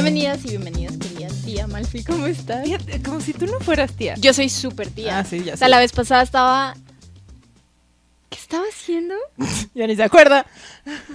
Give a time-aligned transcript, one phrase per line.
[0.00, 2.68] Bienvenidas y bienvenidas, querida tía Malfi, ¿cómo estás?
[3.04, 4.14] Como si tú no fueras tía.
[4.20, 5.18] Yo soy súper tía.
[5.18, 5.70] Ah, sí, ya O sea, sé.
[5.70, 6.76] la vez pasada estaba...
[8.30, 9.16] ¿Qué estaba haciendo?
[9.74, 10.46] Ya ni se acuerda.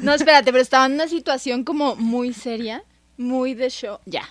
[0.02, 2.84] No, espérate, pero estaba en una situación como muy seria,
[3.16, 4.00] muy de show.
[4.06, 4.24] Ya.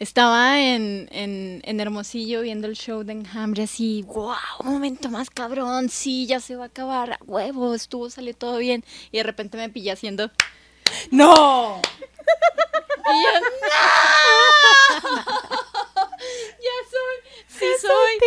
[0.00, 4.34] Estaba en, en, en Hermosillo viendo el show de Enjambre así, wow,
[4.64, 8.58] un momento más cabrón, sí, ya se va a acabar, a huevo, estuvo, salió todo
[8.58, 8.84] bien.
[9.12, 10.32] Y de repente me pillé haciendo...
[11.12, 11.80] ¡No!
[13.06, 13.46] Y yo, ¡no!
[16.64, 17.16] ya soy,
[17.48, 18.18] sí soy.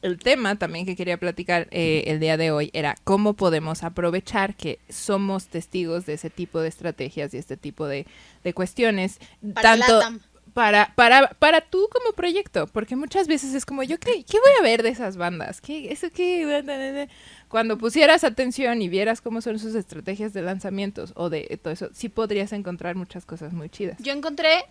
[0.00, 4.54] El tema también que quería platicar eh, el día de hoy era cómo podemos aprovechar
[4.54, 8.06] que somos testigos de ese tipo de estrategias y este tipo de,
[8.44, 9.18] de cuestiones.
[9.54, 10.20] Para tanto.
[10.58, 14.50] Para, para, para tú como proyecto, porque muchas veces es como, yo qué, qué voy
[14.58, 17.08] a ver de esas bandas, ¿Qué, eso qué,
[17.46, 21.90] cuando pusieras atención y vieras cómo son sus estrategias de lanzamientos o de todo eso,
[21.94, 23.98] sí podrías encontrar muchas cosas muy chidas.
[24.00, 24.64] Yo encontré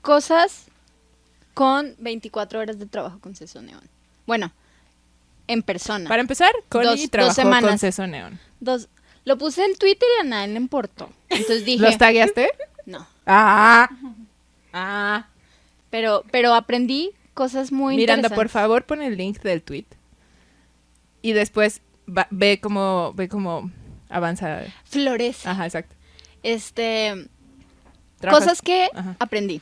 [0.00, 0.64] cosas
[1.54, 3.88] con 24 horas de trabajo con Ceso Neón.
[4.26, 4.50] Bueno,
[5.46, 6.08] en persona.
[6.08, 7.70] Para empezar, Connie Dos- dos trabajó semanas.
[7.70, 8.40] con Ceso Neón.
[8.58, 8.88] Dos,
[9.24, 11.10] lo puse en Twitter y a nadie le importó.
[11.28, 12.50] Entonces dije, ¿Los tagueaste?
[12.86, 13.06] no.
[13.24, 13.88] Ah.
[14.72, 15.28] Ah.
[15.90, 19.84] Pero, pero aprendí cosas muy Miranda, por favor, pon el link del tweet.
[21.20, 23.70] Y después va- ve cómo ve cómo
[24.08, 24.62] avanza.
[24.84, 25.48] Florece.
[25.48, 25.94] Ajá, exacto.
[26.42, 27.28] Este,
[28.18, 29.16] Trabajas- cosas que Ajá.
[29.18, 29.60] aprendí.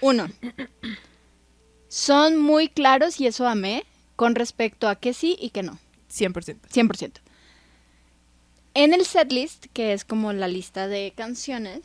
[0.00, 0.28] Uno,
[1.88, 3.84] son muy claros y eso amé
[4.16, 5.78] con respecto a que sí y que no.
[6.10, 6.58] 100%.
[6.70, 7.20] 100%.
[8.74, 11.80] En el setlist, que es como la lista de canciones,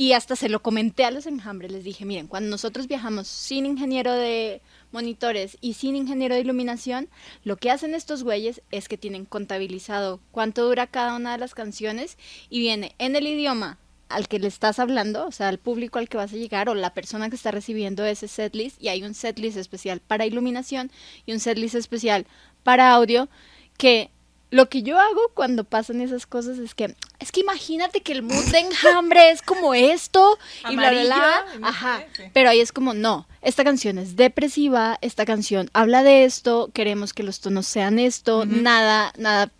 [0.00, 3.66] y hasta se lo comenté a los enjambres, les dije, miren, cuando nosotros viajamos sin
[3.66, 7.08] ingeniero de monitores y sin ingeniero de iluminación,
[7.42, 11.52] lo que hacen estos güeyes es que tienen contabilizado cuánto dura cada una de las
[11.52, 12.16] canciones
[12.48, 16.08] y viene en el idioma al que le estás hablando, o sea, al público al
[16.08, 19.14] que vas a llegar o la persona que está recibiendo ese setlist y hay un
[19.14, 20.92] setlist especial para iluminación
[21.26, 22.24] y un setlist especial
[22.62, 23.28] para audio
[23.76, 24.12] que
[24.50, 28.22] lo que yo hago cuando pasan esas cosas es que es que imagínate que el
[28.22, 30.38] mood de enjambre es como esto
[30.70, 35.26] y bla bla bla, ajá, pero ahí es como no, esta canción es depresiva, esta
[35.26, 39.50] canción habla de esto, queremos que los tonos sean esto, nada nada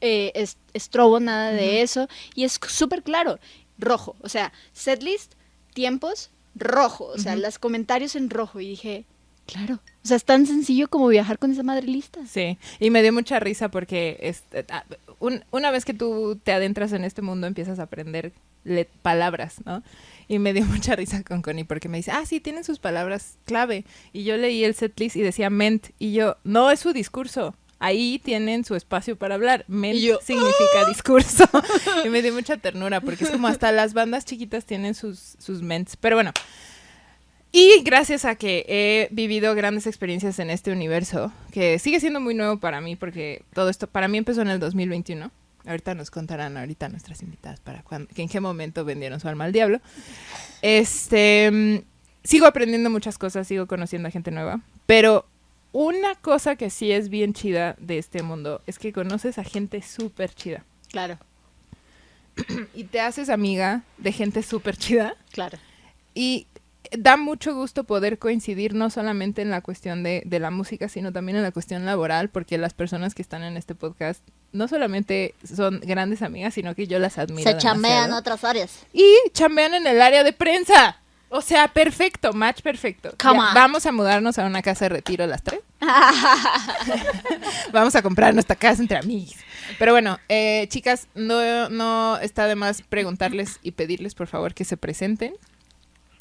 [0.00, 2.08] eh, es- estrobo, nada de eso.
[2.34, 3.38] Y es súper claro,
[3.78, 5.34] rojo, o sea, setlist,
[5.74, 8.60] tiempos, rojo, o sea, los comentarios en rojo.
[8.60, 9.04] Y dije,
[9.46, 12.20] claro, o sea, es tan sencillo como viajar con esa madre lista.
[12.28, 14.84] Sí, y me dio mucha risa porque este, ah,
[15.20, 18.32] un- una vez que tú te adentras en este mundo empiezas a aprender
[18.64, 19.82] le- palabras, ¿no?
[20.28, 23.36] Y me dio mucha risa con Connie porque me dice, ah, sí, tienen sus palabras
[23.44, 23.84] clave.
[24.12, 25.88] Y yo leí el setlist y decía ment.
[25.98, 27.54] Y yo, no, es su discurso.
[27.78, 29.64] Ahí tienen su espacio para hablar.
[29.68, 31.44] Ment yo, significa discurso.
[32.04, 35.62] y me dio mucha ternura porque es como hasta las bandas chiquitas tienen sus, sus
[35.62, 35.96] ments.
[35.96, 36.32] Pero bueno,
[37.52, 42.34] y gracias a que he vivido grandes experiencias en este universo, que sigue siendo muy
[42.34, 45.30] nuevo para mí, porque todo esto para mí empezó en el 2021.
[45.66, 49.44] Ahorita nos contarán ahorita nuestras invitadas para cuándo, que en qué momento vendieron su alma
[49.44, 49.80] al diablo.
[50.62, 51.76] Este, mm,
[52.24, 55.26] sigo aprendiendo muchas cosas, sigo conociendo a gente nueva, pero
[55.72, 59.82] una cosa que sí es bien chida de este mundo es que conoces a gente
[59.82, 61.18] súper chida Claro,
[62.74, 65.16] y te haces amiga de gente súper chida.
[65.32, 65.58] claro.
[66.14, 66.46] Y
[66.98, 71.12] da mucho gusto poder coincidir no solamente en la cuestión de, de la música, sino
[71.12, 74.22] también en la cuestión laboral, porque las personas que están en este podcast
[74.52, 77.50] no solamente son grandes amigas, sino que yo las admiro.
[77.50, 78.18] Se chamean demasiado.
[78.18, 78.86] otras áreas.
[78.92, 80.98] Y chambean en el área de prensa.
[81.34, 83.14] O sea, perfecto, match perfecto.
[83.18, 83.54] Come Ya, on.
[83.54, 85.60] vamos a mudarnos a una casa de retiro las tres.
[87.72, 89.34] Vamos a comprar nuestra casa entre amigos.
[89.78, 94.64] Pero bueno, eh, chicas, no, no está de más preguntarles y pedirles, por favor, que
[94.64, 95.34] se presenten.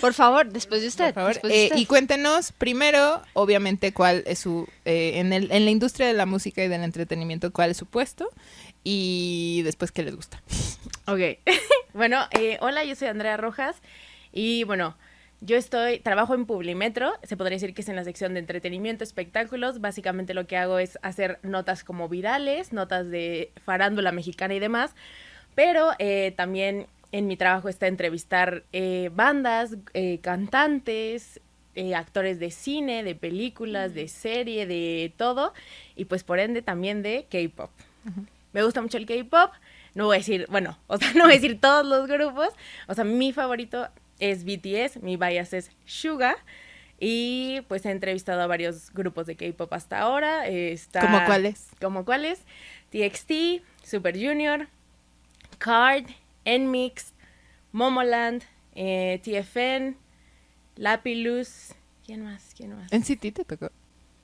[0.00, 1.06] Por favor, después de usted.
[1.06, 1.32] Por favor.
[1.32, 5.70] después de Eh, y cuéntenos primero, obviamente, cuál es su, eh, en, el, en la
[5.70, 8.30] industria de la música y del entretenimiento, cuál es su puesto
[8.82, 10.42] y después qué les gusta.
[11.06, 11.38] Ok.
[11.94, 13.76] bueno, eh, hola, yo soy Andrea Rojas
[14.32, 14.96] y bueno,
[15.40, 19.04] yo estoy, trabajo en Publimetro, se podría decir que es en la sección de entretenimiento,
[19.04, 19.80] espectáculos.
[19.80, 24.94] Básicamente lo que hago es hacer notas como virales, notas de farándula mexicana y demás,
[25.54, 31.40] pero eh, también en mi trabajo está entrevistar eh, bandas, eh, cantantes,
[31.76, 35.54] eh, actores de cine, de películas, de serie, de todo,
[35.94, 37.70] y pues por ende también de K-pop.
[38.52, 39.52] Me gusta mucho el K-pop.
[39.94, 42.48] No voy a decir, bueno, o sea, no voy a decir todos los grupos.
[42.88, 43.88] O sea, mi favorito
[44.18, 46.34] es BTS, mi bias es Suga.
[46.98, 50.48] Y pues he entrevistado a varios grupos de K-pop hasta ahora.
[50.48, 51.68] Está, ¿Como cuáles?
[51.80, 52.40] ¿Como cuáles?
[52.90, 54.66] TXT, Super Junior,
[55.58, 56.06] Card,
[56.44, 57.12] NMIX,
[57.72, 58.42] Momoland,
[58.74, 59.96] eh, TFN,
[60.76, 61.72] Lapilus.
[62.04, 62.52] ¿Quién más?
[62.56, 62.92] ¿Quién más?
[62.92, 63.70] ¿En City te tocó?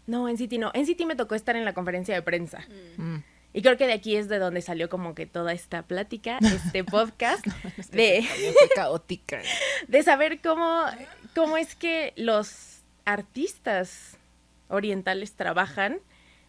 [0.07, 0.71] No, en City no.
[0.75, 2.67] En City me tocó estar en la conferencia de prensa.
[2.97, 3.19] Mm.
[3.53, 6.85] Y creo que de aquí es de donde salió como que toda esta plática, este
[6.85, 7.45] podcast,
[7.91, 8.25] de,
[8.75, 9.43] caótica.
[9.89, 10.85] de saber cómo,
[11.35, 14.17] cómo es que los artistas
[14.69, 15.99] orientales trabajan.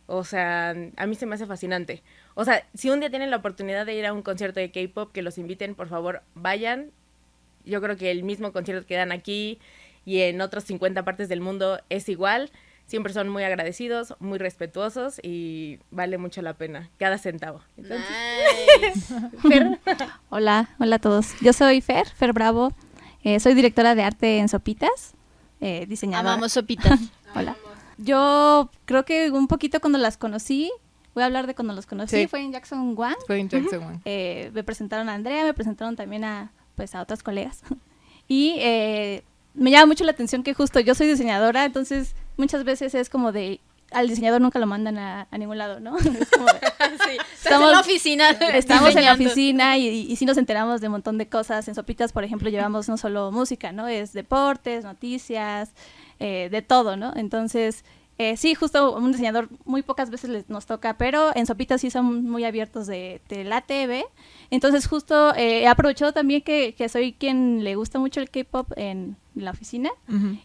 [0.05, 2.03] O sea, a mí se me hace fascinante.
[2.33, 5.11] O sea, si un día tienen la oportunidad de ir a un concierto de K-pop,
[5.11, 6.91] que los inviten, por favor, vayan.
[7.65, 9.59] Yo creo que el mismo concierto que dan aquí
[10.05, 12.51] y en otras 50 partes del mundo es igual.
[12.87, 17.61] Siempre son muy agradecidos, muy respetuosos y vale mucho la pena, cada centavo.
[17.77, 18.05] Entonces,
[18.81, 19.13] Nice.
[19.47, 19.79] Fer,
[20.29, 21.39] Hola, hola a todos.
[21.41, 22.73] Yo soy Fer, Fer Bravo.
[23.23, 25.13] Eh, soy directora de arte en Sopitas,
[25.61, 26.33] eh, diseñadora.
[26.33, 26.99] Amamos sopitas.
[27.35, 27.55] Hola.
[27.97, 30.71] Yo creo que un poquito cuando las conocí,
[31.13, 32.27] voy a hablar de cuando los conocí, Sí.
[32.27, 33.15] fue en Jackson Wang.
[33.27, 34.01] Fue en Jackson Wang.
[34.05, 37.61] Eh, me presentaron a Andrea, me presentaron también a, pues, a otras colegas.
[38.27, 39.23] Y eh,
[39.53, 43.33] me llama mucho la atención que justo yo soy diseñadora, entonces muchas veces es como
[43.33, 43.59] de,
[43.91, 45.97] al diseñador nunca lo mandan a, a ningún lado, ¿no?
[45.97, 46.59] Es como de-
[47.03, 48.29] Sí, Estamos- en la oficina.
[48.29, 49.23] Estamos en la diseñando.
[49.25, 51.67] oficina y, y, sí nos enteramos de un montón de cosas.
[51.67, 53.89] En Sopitas, por ejemplo, llevamos no solo música, ¿no?
[53.89, 55.71] Es deportes, noticias,
[56.19, 57.11] eh, de todo, ¿no?
[57.17, 57.83] Entonces,
[58.17, 61.89] eh, sí, justo un diseñador muy pocas veces les, nos toca, pero en Sopitas sí
[61.89, 64.05] son muy abiertos de, de la TV.
[64.51, 68.73] Entonces, justo eh, he aprovechado también que, que soy quien le gusta mucho el K-pop
[68.75, 69.89] en la oficina.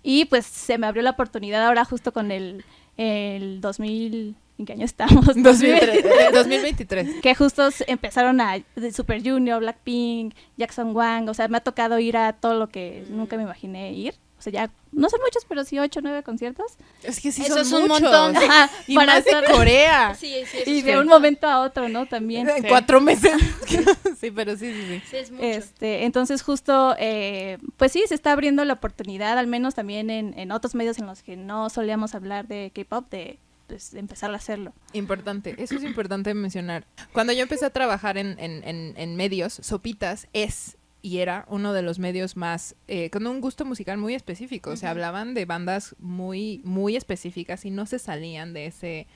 [0.02, 2.64] Y pues se me abrió la oportunidad ahora justo con el,
[2.96, 4.36] el 2000...
[4.58, 5.26] ¿En qué año estamos?
[5.36, 7.20] 2003, eh, 2023.
[7.20, 8.56] que justo empezaron a
[8.90, 13.04] Super Junior, Blackpink, Jackson Wang, o sea, me ha tocado ir a todo lo que
[13.10, 14.14] nunca me imaginé ir.
[14.38, 16.72] O sea, ya no son muchos, pero sí ocho, nueve conciertos.
[17.02, 18.02] Es que sí Eso son es un muchos.
[18.02, 18.36] montón.
[18.36, 20.14] Ajá, Y para más de estar- Corea.
[20.20, 22.06] Sí, sí, eso y es de un momento a otro, ¿no?
[22.06, 22.48] También.
[22.48, 23.32] En cuatro meses.
[24.20, 25.02] sí, pero sí, sí, sí.
[25.10, 25.42] Sí, es mucho.
[25.44, 30.38] Este, entonces justo, eh, pues sí, se está abriendo la oportunidad, al menos también en,
[30.38, 33.38] en otros medios en los que no solíamos hablar de K-pop, de,
[33.68, 34.72] pues, de empezar a hacerlo.
[34.92, 36.84] Importante, eso es importante mencionar.
[37.12, 40.76] Cuando yo empecé a trabajar en, en- en- en medios, Sopitas es
[41.06, 44.70] y era uno de los medios más, eh, con un gusto musical muy específico.
[44.70, 49.06] O sea, hablaban de bandas muy, muy específicas y no se salían de ese...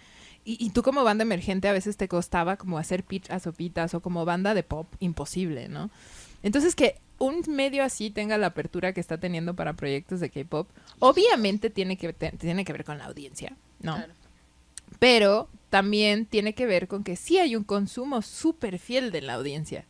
[0.45, 3.93] Y, y tú como banda emergente a veces te costaba como hacer pitch a Sopitas
[3.95, 5.91] o como banda de pop, imposible, ¿no?
[6.45, 10.69] Entonces que un medio así tenga la apertura que está teniendo para proyectos de K-pop,
[11.01, 13.97] obviamente tiene que, te- tiene que ver con la audiencia, ¿no?
[13.97, 14.15] Claro.
[15.01, 19.35] Pero también tiene que ver con que sí hay un consumo súper fiel de la
[19.35, 19.85] audiencia.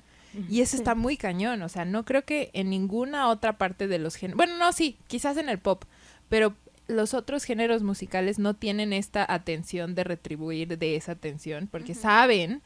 [0.49, 1.63] Y eso está muy cañón.
[1.63, 4.37] O sea, no creo que en ninguna otra parte de los géneros.
[4.37, 5.85] Bueno, no, sí, quizás en el pop.
[6.29, 6.55] Pero
[6.87, 11.69] los otros géneros musicales no tienen esta atención de retribuir de esa atención.
[11.71, 12.63] Porque saben.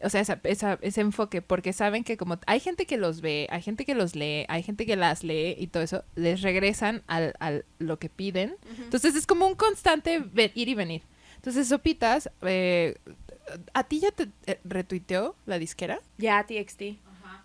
[0.00, 3.48] O sea, esa- esa- ese enfoque, porque saben que como hay gente que los ve,
[3.50, 7.02] hay gente que los lee, hay gente que las lee y todo eso, les regresan
[7.08, 8.54] al, al lo que piden.
[8.78, 10.22] Entonces es como un constante
[10.54, 11.02] ir y venir.
[11.34, 12.94] Entonces, Sopitas, eh,
[13.74, 16.00] ¿a ti ya te eh, retuiteó la disquera?
[16.16, 16.98] ya TXT,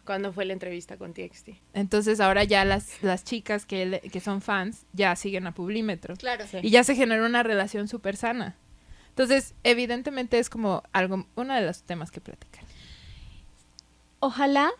[0.05, 1.49] cuando fue la entrevista con TXT.
[1.73, 6.15] Entonces ahora ya las, las chicas que, le- que son fans ya siguen a Publímetro.
[6.17, 6.45] Claro.
[6.49, 6.57] Sí.
[6.61, 8.55] Y ya se generó una relación súper sana.
[9.09, 12.65] Entonces, evidentemente es como algo, uno de los temas que platican.
[14.19, 14.71] Ojalá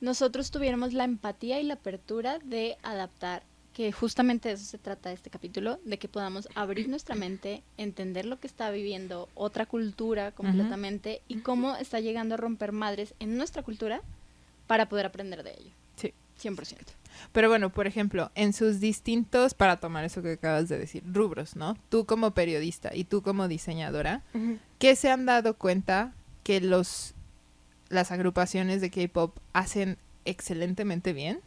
[0.00, 3.42] nosotros tuviéramos la empatía y la apertura de adaptar,
[3.74, 8.24] que justamente de eso se trata este capítulo, de que podamos abrir nuestra mente, entender
[8.24, 13.36] lo que está viviendo otra cultura completamente y cómo está llegando a romper madres en
[13.36, 14.00] nuestra cultura
[14.68, 15.70] para poder aprender de ello.
[15.96, 16.14] Sí.
[16.40, 16.76] 100%.
[17.32, 21.56] Pero bueno, por ejemplo, en sus distintos, para tomar eso que acabas de decir, rubros,
[21.56, 21.76] ¿no?
[21.88, 24.22] Tú como periodista y tú como diseñadora,
[24.78, 26.12] ¿qué se han dado cuenta
[26.44, 27.14] que los
[27.88, 29.96] las agrupaciones de K-pop hacen
[30.26, 31.40] excelentemente bien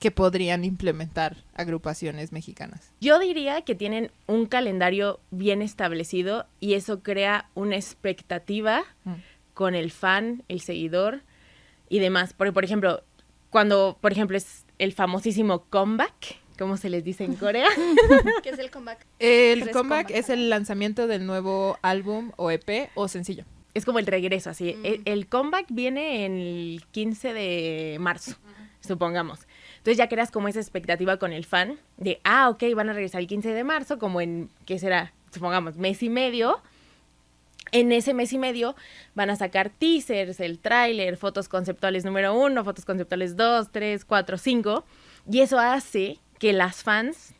[0.00, 2.90] que podrían implementar agrupaciones mexicanas?
[3.00, 9.12] Yo diría que tienen un calendario bien establecido y eso crea una expectativa Mm.
[9.54, 11.20] con el fan, el seguidor
[11.92, 12.32] y demás.
[12.32, 13.04] Porque, por ejemplo,
[13.50, 17.68] cuando, por ejemplo, es el famosísimo comeback, como se les dice en Corea,
[18.42, 19.06] ¿Qué es el comeback?
[19.18, 20.10] El comeback comeback.
[20.10, 23.44] es el lanzamiento del nuevo álbum o EP o sencillo.
[23.74, 24.74] es como el regreso, así.
[24.74, 24.86] Mm.
[24.86, 28.36] El, el comeback viene en el 15 de marzo,
[28.80, 29.40] supongamos.
[29.76, 33.20] Entonces ya creas como esa expectativa con el fan de, ah, ok, van a regresar
[33.20, 35.12] el 15 de marzo, como en, ¿qué será?
[35.30, 36.62] Supongamos, mes y medio.
[37.72, 38.76] En ese mes y medio
[39.14, 44.38] van a sacar teasers, el tráiler, fotos conceptuales número uno, fotos conceptuales dos, tres, cuatro,
[44.38, 44.84] cinco.
[45.30, 47.34] Y eso hace que las fans,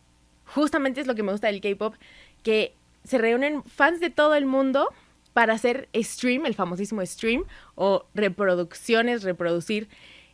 [0.46, 1.94] justamente es lo que me gusta del K-pop,
[2.42, 2.74] que
[3.04, 4.88] se reúnen fans de todo el mundo
[5.32, 9.88] para hacer stream, el famosísimo stream, o reproducciones, reproducir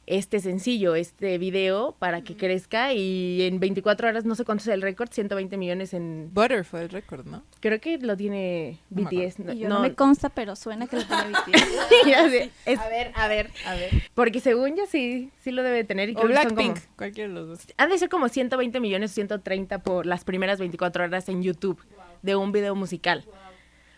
[0.08, 4.68] este sencillo, este video, para que crezca y en 24 horas, no sé cuánto es
[4.68, 6.30] el récord, 120 millones en...
[6.32, 7.42] Butter fue el récord, ¿no?
[7.60, 9.40] Creo que lo tiene No BTS.
[9.54, 12.06] Y yo no, me consta, pero suena que lo tiene BTS.
[12.06, 13.90] Ya sé, es- A ver, a ver, a ver.
[14.14, 16.08] porque según yo sí, sí lo debe tener.
[16.08, 17.60] Y O como- Blackpink, cualquiera de los dos.
[17.76, 21.80] Han de ser como 120 millones o 130 por las primeras 24 horas en YouTube
[22.22, 23.24] de un video musical.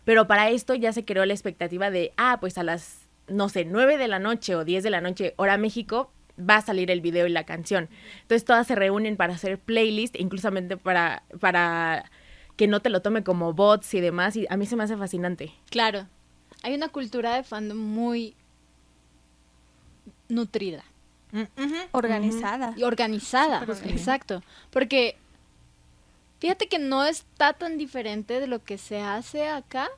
[0.05, 3.00] Pero para esto ya se creó la expectativa de, ah, pues a las,
[3.31, 6.63] no sé, 9 de la noche o 10 de la noche, hora México, va a
[6.63, 7.89] salir el video y la canción.
[8.23, 12.11] Entonces todas se reúnen para hacer playlist, inclusamente para, para
[12.57, 14.37] que no te lo tome como bots y demás.
[14.37, 15.53] Y a mí se me hace fascinante.
[15.71, 16.07] Claro.
[16.63, 18.35] Hay una cultura de fandom muy
[20.29, 20.85] nutrida
[21.33, 21.45] Mm.
[21.93, 22.75] Organizada.
[22.77, 23.65] y organizada.
[23.87, 24.43] Exacto.
[24.71, 25.17] Porque
[26.41, 29.89] fíjate que no está tan diferente de lo que se hace acá,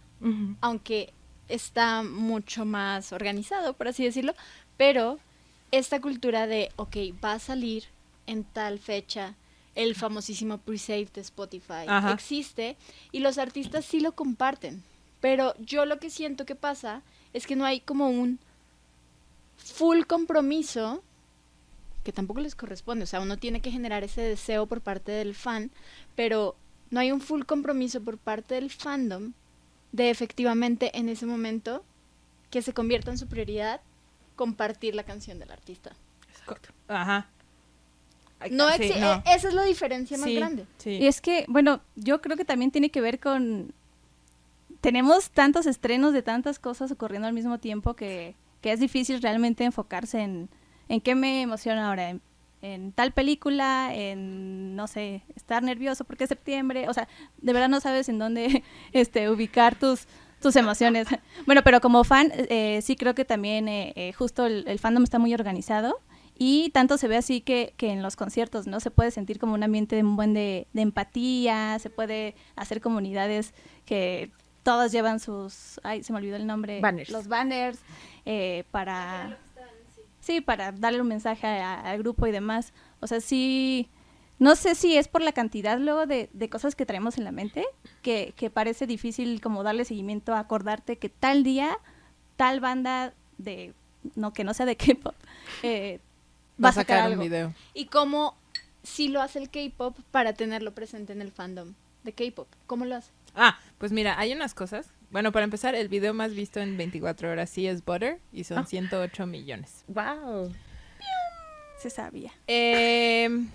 [0.60, 1.14] aunque
[1.54, 4.34] está mucho más organizado, por así decirlo,
[4.76, 5.18] pero
[5.70, 7.84] esta cultura de, ok, va a salir
[8.26, 9.34] en tal fecha
[9.74, 12.12] el famosísimo pre-save de Spotify, Ajá.
[12.12, 12.76] existe
[13.10, 14.82] y los artistas sí lo comparten,
[15.20, 18.38] pero yo lo que siento que pasa es que no hay como un
[19.56, 21.02] full compromiso
[22.04, 25.34] que tampoco les corresponde, o sea, uno tiene que generar ese deseo por parte del
[25.34, 25.70] fan,
[26.16, 26.56] pero
[26.90, 29.32] no hay un full compromiso por parte del fandom
[29.92, 31.84] de efectivamente en ese momento
[32.50, 33.80] que se convierta en su prioridad
[34.36, 35.92] compartir la canción del artista.
[36.88, 37.28] Ajá.
[38.50, 39.14] No, Sí, exi- no.
[39.14, 40.66] e- esa es la diferencia más Sí, grande.
[40.78, 40.90] sí.
[41.00, 43.72] Y es que, bueno, yo creo que también tiene que ver con...
[44.80, 49.62] Tenemos tantos estrenos de tantas cosas ocurriendo al mismo tiempo que, que es difícil realmente
[49.64, 50.48] enfocarse en,
[50.88, 52.20] en qué me emociona ahora, en,
[52.62, 57.68] en tal película, en, no sé, estar nervioso porque es septiembre, o sea, de verdad
[57.68, 60.06] no sabes en dónde este, ubicar tus,
[60.40, 61.08] tus emociones.
[61.46, 65.02] Bueno, pero como fan, eh, sí creo que también eh, eh, justo el, el fandom
[65.02, 65.98] está muy organizado
[66.38, 68.80] y tanto se ve así que, que en los conciertos, ¿no?
[68.80, 72.80] Se puede sentir como un ambiente de un buen de, de empatía, se puede hacer
[72.80, 73.54] comunidades
[73.84, 74.30] que
[74.62, 76.80] todas llevan sus, ay, se me olvidó el nombre.
[76.80, 77.10] Banners.
[77.10, 77.78] Los banners
[78.24, 79.38] eh, para...
[80.22, 82.72] Sí, para darle un mensaje a- al grupo y demás.
[83.00, 83.88] O sea, sí...
[84.38, 87.30] No sé si es por la cantidad luego de, de cosas que traemos en la
[87.30, 87.64] mente,
[88.02, 91.76] que, que parece difícil como darle seguimiento a acordarte que tal día,
[92.36, 93.72] tal banda de,
[94.16, 95.14] no que no sea de K-pop,
[95.62, 96.00] eh,
[96.64, 97.22] Va a sacar un algo.
[97.22, 97.54] video.
[97.72, 98.36] Y cómo
[98.82, 102.48] si lo hace el K-pop para tenerlo presente en el fandom de K-pop.
[102.66, 103.12] ¿Cómo lo hace?
[103.36, 104.88] Ah, pues mira, hay unas cosas.
[105.12, 108.58] Bueno, para empezar, el video más visto en 24 horas sí es Butter y son
[108.58, 108.66] Ah.
[108.66, 109.84] 108 millones.
[109.88, 110.50] ¡Wow!
[111.78, 112.32] Se sabía.
[112.46, 113.28] Eh,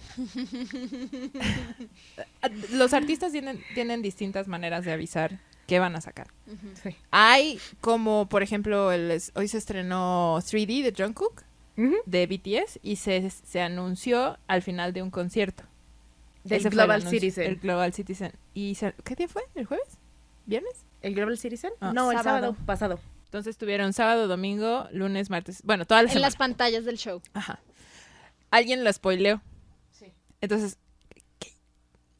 [2.71, 6.27] los artistas tienen, tienen distintas maneras de avisar qué van a sacar.
[6.83, 6.95] Sí.
[7.11, 11.43] Hay como, por ejemplo, el, hoy se estrenó 3D de Jungkook
[11.77, 11.95] Ujú.
[12.05, 15.63] de BTS y se, se anunció al final de un concierto.
[16.43, 17.43] Del Ese fue el Global anuncio, Citizen.
[17.45, 18.31] El Global Citizen.
[18.53, 19.41] ¿Y se- qué día fue?
[19.55, 19.97] ¿El jueves?
[20.45, 20.85] ¿Viernes?
[21.01, 21.71] ¿El Global Citizen?
[21.79, 21.91] Ah.
[21.93, 22.47] no, el Sábado.
[22.53, 22.99] sábado pasado.
[23.25, 25.61] Entonces tuvieron sábado, domingo, lunes, martes.
[25.63, 26.27] Bueno, toda la En semana.
[26.27, 27.21] las pantallas del show.
[27.33, 27.59] Ajá.
[28.51, 29.41] Alguien lo spoileó.
[29.91, 30.13] Sí.
[30.41, 30.77] Entonces,
[31.39, 31.51] ¿qué?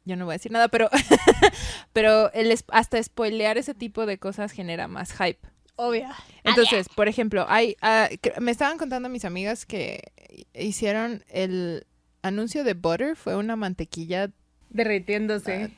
[0.04, 0.90] yo no voy a decir nada, pero,
[1.92, 5.40] pero el hasta spoilear ese tipo de cosas genera más hype.
[5.76, 6.08] Obvio.
[6.44, 10.12] Entonces, por ejemplo, hay, ah, que- me estaban contando mis amigas que
[10.52, 11.86] hicieron el
[12.22, 14.30] anuncio de Butter, fue una mantequilla.
[14.70, 15.70] Derritiéndose.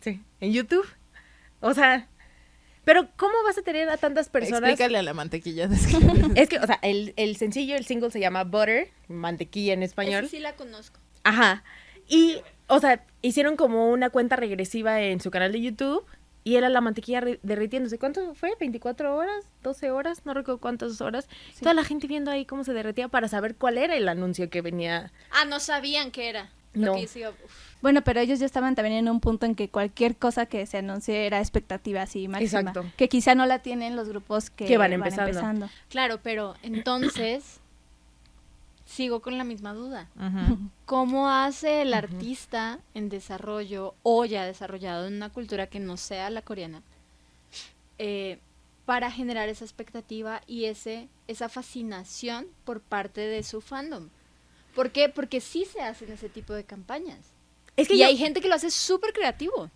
[0.00, 0.20] Sí.
[0.40, 0.86] ¿En YouTube?
[1.62, 2.08] O sea,
[2.84, 4.64] pero ¿cómo vas a tener a tantas personas?
[4.70, 5.68] Explícale a la mantequilla.
[6.36, 10.24] Es que, o sea, el, el sencillo, el single se llama Butter, mantequilla en español.
[10.24, 10.98] Esa sí la conozco.
[11.24, 11.62] Ajá.
[12.08, 16.04] Y, o sea, hicieron como una cuenta regresiva en su canal de YouTube
[16.44, 17.98] y era la mantequilla derritiéndose.
[18.00, 18.50] ¿Cuánto fue?
[18.58, 19.44] ¿24 horas?
[19.62, 20.26] ¿12 horas?
[20.26, 21.28] No recuerdo cuántas horas.
[21.60, 24.60] Toda la gente viendo ahí cómo se derretía para saber cuál era el anuncio que
[24.60, 25.12] venía.
[25.30, 26.50] Ah, no sabían qué era.
[26.74, 26.94] Lo No.
[26.94, 27.71] que hizo- uf.
[27.82, 30.78] Bueno, pero ellos ya estaban también en un punto en que cualquier cosa que se
[30.78, 32.60] anuncie era expectativa así máxima.
[32.60, 32.86] Exacto.
[32.96, 35.68] Que quizá no la tienen los grupos que, Que van empezando.
[35.88, 37.58] Claro, pero entonces
[38.86, 40.08] sigo con la misma duda.
[40.86, 46.30] ¿Cómo hace el artista en desarrollo o ya desarrollado en una cultura que no sea
[46.30, 46.82] la coreana
[47.98, 48.38] eh,
[48.86, 54.08] para generar esa expectativa y ese esa fascinación por parte de su fandom?
[54.74, 55.08] ¿Por qué?
[55.08, 57.32] Porque sí se hacen ese tipo de campañas.
[57.76, 59.70] Es que y yo- hay gente que lo hace súper creativo.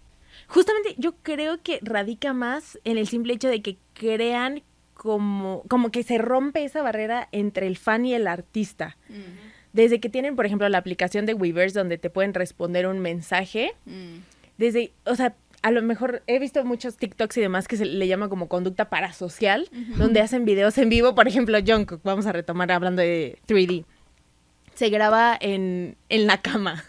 [0.48, 4.62] Justamente yo creo que radica más en el simple hecho de que crean
[4.94, 8.96] como, como que se rompe esa barrera entre el fan y el artista.
[9.72, 13.72] Desde que tienen, por ejemplo, la aplicación de Weverse donde te pueden responder un mensaje,
[13.84, 14.20] Mm.
[14.56, 18.06] desde, o sea, a lo mejor he visto muchos TikToks y demás que se le
[18.06, 21.14] llama como conducta parasocial, donde hacen videos en vivo.
[21.14, 23.84] Por ejemplo, Jungkook, vamos a retomar hablando de 3D.
[24.74, 26.84] Se graba en, en la cama.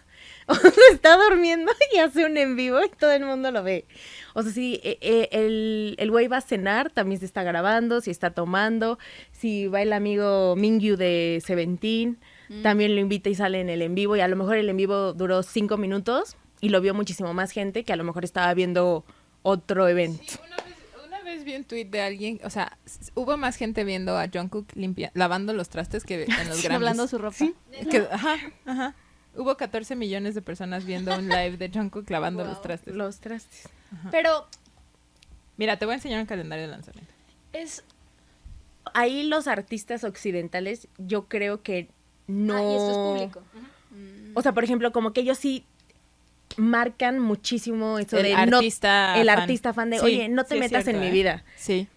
[0.51, 3.85] O sea, está durmiendo y hace un en vivo y todo el mundo lo ve.
[4.33, 7.99] O sea, si eh, eh, el, el güey va a cenar, también se está grabando,
[8.01, 8.97] si está tomando,
[9.31, 12.17] si va el amigo Mingyu de Seventeen,
[12.63, 14.77] también lo invita y sale en el en vivo y a lo mejor el en
[14.77, 18.53] vivo duró cinco minutos y lo vio muchísimo más gente que a lo mejor estaba
[18.53, 19.03] viendo
[19.41, 20.23] otro evento.
[20.25, 20.75] Sí, una vez,
[21.07, 22.77] una vez vi un tweet de alguien, o sea,
[23.15, 26.71] hubo más gente viendo a Jungkook limpia, lavando los trastes que en los Grammys.
[26.75, 27.37] Hablando su ropa.
[27.91, 28.95] Que- ajá, ajá.
[29.37, 32.95] Hubo 14 millones de personas viendo un live de Jungkook lavando los trastes.
[32.95, 33.69] Los trastes.
[34.11, 34.47] Pero
[35.57, 37.11] Mira, te voy a enseñar un calendario de lanzamiento.
[37.53, 37.83] es...
[38.93, 41.89] Ahí los artistas occidentales, yo creo que
[42.27, 42.55] no.
[42.55, 43.43] Ah, y esto es público.
[44.33, 45.65] O sea, por ejemplo, como que ellos sí
[46.55, 49.39] marcan muchísimo eso El de no- artista el fan.
[49.39, 51.11] artista fan de, Sí, oye, no te sí metas cierto, en mi ¿eh?
[51.11, 51.43] vida.
[51.57, 51.87] Sí.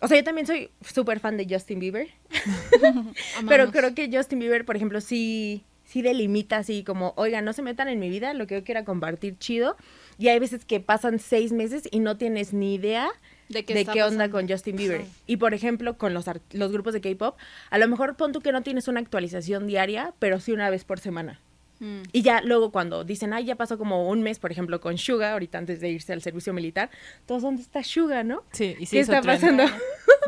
[0.00, 2.08] O sea, yo también soy súper fan de Justin Bieber,
[3.48, 7.62] pero creo que Justin Bieber, por ejemplo, sí, sí delimita así como, oiga, no se
[7.62, 9.76] metan en mi vida, lo que yo quiera compartir chido.
[10.18, 13.10] Y hay veces que pasan seis meses y no tienes ni idea
[13.48, 15.02] ¿De qué, de está qué onda con Justin Bieber.
[15.26, 17.36] Y por ejemplo, con los, los grupos de K-pop,
[17.70, 20.84] a lo mejor pon tú que no tienes una actualización diaria, pero sí una vez
[20.84, 21.40] por semana.
[21.80, 22.02] Mm.
[22.12, 25.32] Y ya luego cuando dicen, ay, ya pasó como un mes, por ejemplo, con Suga,
[25.32, 26.90] ahorita antes de irse al servicio militar,
[27.26, 28.44] todos, ¿dónde está Suga, no?
[28.52, 29.64] Sí, y sí ¿Qué está pasando?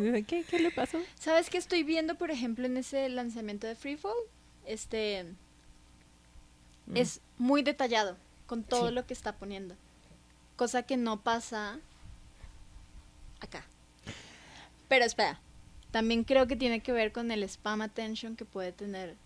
[0.00, 0.98] Y dice, ¿Qué, ¿Qué le pasó?
[1.20, 4.16] ¿Sabes qué estoy viendo, por ejemplo, en ese lanzamiento de Freefall?
[4.66, 5.26] Este...
[6.94, 8.94] Es muy detallado con todo Sí.
[8.94, 9.74] lo que está poniendo.
[10.56, 11.78] Cosa que no pasa
[13.40, 13.64] acá.
[14.88, 15.40] Pero espera,
[15.90, 19.16] también creo que tiene que ver con el spam attention que puede tener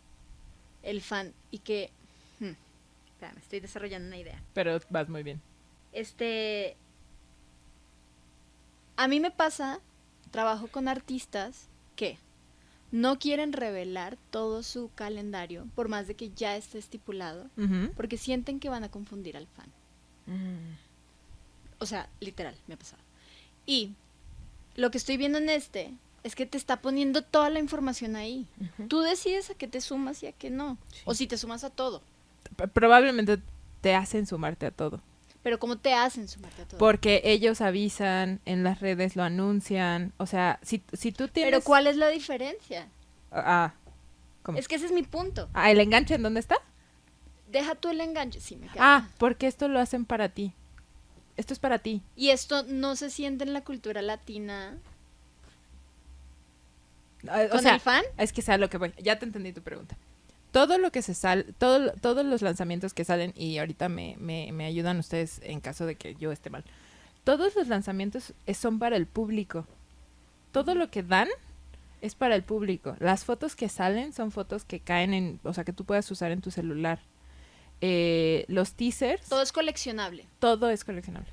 [0.82, 1.90] el fan y que...
[2.40, 2.52] hmm,
[3.12, 4.40] espera, me estoy desarrollando una idea.
[4.54, 5.40] Pero vas muy bien.
[5.92, 6.76] Este.
[8.96, 9.80] A mí me pasa,
[10.30, 12.18] trabajo con artistas que
[12.97, 17.47] no quieren revelar todo su calendario, por más de que ya esté estipulado,
[17.97, 19.71] porque sienten que van a confundir al fan.
[21.78, 23.02] O sea, literal, me ha pasado.
[23.67, 23.93] Y
[24.76, 28.47] lo que estoy viendo en este es que te está poniendo toda la información ahí.
[28.89, 30.78] Tú decides a qué te sumas y a qué no.
[31.04, 32.02] O si te sumas a todo.
[32.56, 33.39] P- Probablemente
[33.80, 35.00] te hacen sumarte a todo.
[35.47, 36.78] Pero ¿cómo te hacen sumarte a todo?
[36.78, 40.13] Porque ellos avisan, en las redes lo anuncian.
[40.17, 41.52] O sea, si, si tú tienes...
[41.52, 42.89] Pero ¿cuál es la diferencia?
[43.30, 43.73] Ah,
[44.43, 44.59] ¿cómo?
[44.59, 45.49] Es que ese es mi punto.
[45.54, 46.56] Ah, ¿el enganche en dónde está?
[47.47, 48.41] Deja tú el enganche.
[48.41, 48.82] Sí, me queda.
[48.97, 50.52] Ah, porque esto lo hacen para ti.
[51.37, 52.02] Esto es para ti.
[52.17, 54.76] Y esto no se siente en la cultura latina
[57.28, 58.02] Ah, O con sea, el fan.
[58.19, 58.93] es que sea lo que voy.
[58.99, 59.97] Ya te entendí tu pregunta.
[60.56, 64.50] Todo lo que se sale, todo, todos los lanzamientos que salen, y ahorita me, me,
[64.52, 66.64] me ayudan ustedes en caso de que yo esté mal.
[67.25, 69.66] Todos los lanzamientos son para el público.
[70.52, 71.28] Todo lo que dan
[72.00, 72.97] es para el público.
[73.00, 76.30] Las fotos que salen son fotos que caen en, o sea, que tú puedas usar
[76.32, 77.00] en tu celular.
[77.82, 80.26] Eh, los teasers, Todo es coleccionable.
[80.38, 81.28] todo es coleccionable.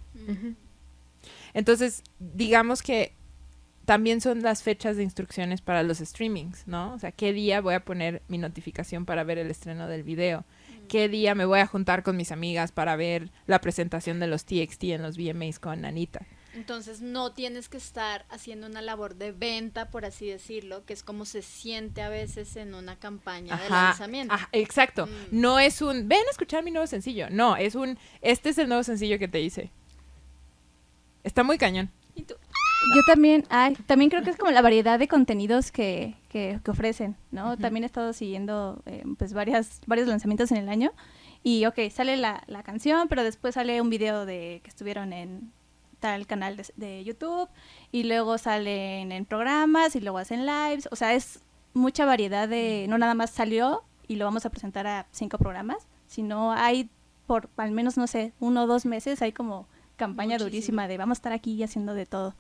[1.53, 3.13] Entonces, digamos que
[3.86, 6.93] también son las fechas de instrucciones para los streamings, ¿no?
[6.93, 10.46] O sea, ¿qué día voy a poner mi notificación para ver el estreno del video?
[10.88, 14.46] ¿Qué día me voy a juntar con mis amigas para ver la presentación de los
[14.46, 16.26] TXT en los VMAs con Anita?
[16.54, 21.02] Entonces no tienes que estar haciendo una labor de venta, por así decirlo, que es
[21.02, 24.34] como se siente a veces en una campaña de lanzamiento.
[24.34, 25.08] ajá, exacto.
[25.08, 25.10] Mm.
[25.32, 27.28] No es un, ven a escuchar mi nuevo sencillo.
[27.32, 29.72] No, es un, este es el nuevo sencillo que te hice.
[31.24, 31.89] Está muy cañón.
[32.96, 36.72] Yo también, ay, también creo que es como la variedad de contenidos que, que, que
[36.72, 37.58] ofrecen, ¿no?
[37.58, 40.91] También he estado siguiendo eh, pues varias, varios lanzamientos en el año
[41.43, 45.52] y ok, sale la, la canción, pero después sale un video de que estuvieron en
[46.00, 47.48] tal canal de, de YouTube
[47.91, 51.39] y luego salen en programas y luego hacen lives, o sea, es
[51.74, 55.88] mucha variedad de, no nada más salió y lo vamos a presentar a cinco programas,
[56.08, 56.89] sino hay
[57.26, 60.50] por al menos, no sé, uno o dos meses hay como campaña Muchísimo.
[60.50, 62.36] durísima de vamos a estar aquí haciendo de todo.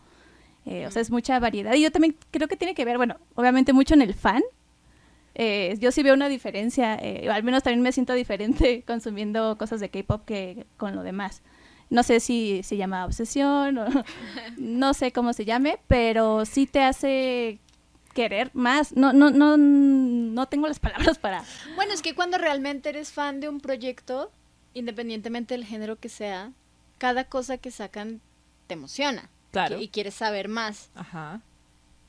[0.65, 1.73] Eh, O sea, es mucha variedad.
[1.73, 4.41] Y yo también creo que tiene que ver, bueno, obviamente mucho en el fan.
[5.35, 9.79] Eh, yo sí veo una diferencia, eh, al menos también me siento diferente consumiendo cosas
[9.79, 11.41] de K-pop que con lo demás.
[11.89, 13.85] No sé si se llama obsesión o
[14.57, 17.59] no sé cómo se llame, pero sí te hace
[18.13, 18.95] querer más.
[18.95, 21.43] No, no, no, no tengo las palabras para.
[21.75, 24.31] Bueno, es que cuando realmente eres fan de un proyecto,
[24.73, 26.51] independientemente del género que sea,
[26.99, 28.21] cada cosa que sacan
[28.67, 29.29] te emociona.
[29.53, 29.79] Claro.
[29.79, 30.89] Y quieres saber más.
[30.95, 31.41] Ajá.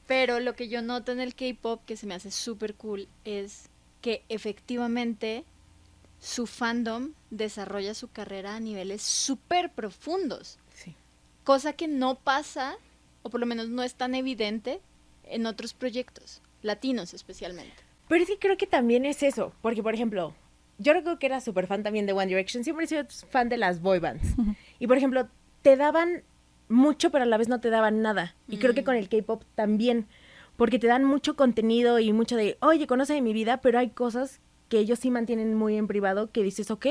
[0.09, 3.69] Pero lo que yo noto en el K-pop que se me hace súper cool es
[4.01, 5.45] que efectivamente
[6.19, 10.59] su fandom desarrolla su carrera a niveles súper profundos.
[10.75, 10.97] Sí.
[11.45, 12.77] cosa que no pasa,
[13.23, 14.81] o por lo menos no es tan evidente
[15.25, 17.75] en otros proyectos, latinos especialmente.
[18.09, 20.35] Pero es que creo que también es eso, porque por ejemplo,
[20.79, 23.59] yo recuerdo que era súper fan también de One Direction, siempre he sido fan de
[23.59, 24.27] las boy bands.
[24.79, 25.29] Y por ejemplo,
[25.63, 26.25] te daban
[26.75, 28.35] mucho, pero a la vez no te daban nada.
[28.49, 28.85] Y creo que Mm.
[28.85, 30.07] con el K-pop también,
[30.57, 33.91] porque te dan mucho contenido y mucho de, oye, conoce de mi vida, pero hay
[33.91, 36.87] cosas que ellos sí mantienen muy en privado que dices, ok,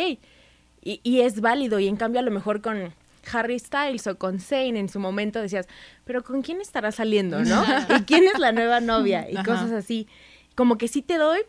[0.81, 1.79] y, y es válido.
[1.79, 2.93] Y en cambio, a lo mejor con
[3.31, 5.67] Harry Styles o con Zayn en su momento decías,
[6.03, 7.63] pero ¿con quién estará saliendo, no?
[7.89, 9.29] ¿Y quién es la nueva novia?
[9.29, 9.45] Y Ajá.
[9.45, 10.07] cosas así.
[10.55, 11.39] Como que sí te doy,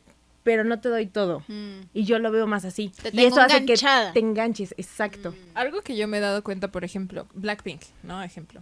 [0.45, 1.43] pero no te doy todo.
[1.49, 1.81] Mm.
[1.93, 2.91] Y yo lo veo más así.
[3.03, 3.75] Te y tengo eso hace que
[4.13, 5.35] te enganches, exacto.
[5.55, 8.23] Algo que yo me he dado cuenta, por ejemplo, Blackpink, ¿no?
[8.23, 8.61] Ejemplo.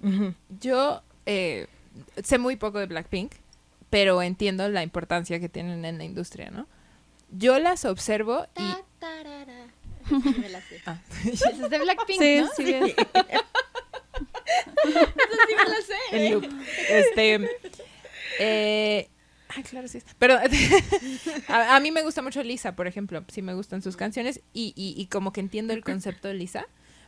[0.61, 1.66] Yo eh,
[2.23, 3.33] sé muy poco de Blackpink,
[3.90, 6.66] pero entiendo la importancia que tienen en la industria, ¿no?
[7.31, 8.73] Yo las observo y...
[8.73, 9.66] Ta, tarara.
[10.09, 10.81] Sí me la sé.
[10.87, 10.99] Ah.
[11.25, 11.40] Es
[11.71, 12.49] de Blackpink, Sí, ¿no?
[12.57, 12.85] sí, es.
[14.85, 15.07] Esa
[15.47, 16.31] sí me la sé.
[16.31, 16.45] loop.
[16.88, 17.49] Este.
[18.38, 19.09] Eh,
[19.56, 20.12] ay, claro, sí está.
[20.18, 20.36] Pero
[21.48, 23.24] a, a mí me gusta mucho Lisa, por ejemplo.
[23.28, 26.66] Sí me gustan sus canciones y, y, y como que entiendo el concepto de Lisa.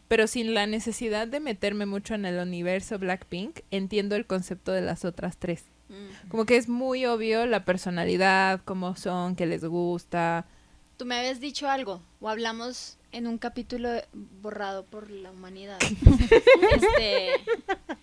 [0.08, 4.82] Pero sin la necesidad de meterme mucho en el universo Blackpink, entiendo el concepto de
[4.82, 5.64] las otras tres.
[6.28, 10.46] Como que es muy obvio la personalidad, cómo son, qué les gusta.
[10.96, 15.78] Tú me habías dicho algo, o hablamos en un capítulo borrado por la humanidad.
[16.72, 17.30] este,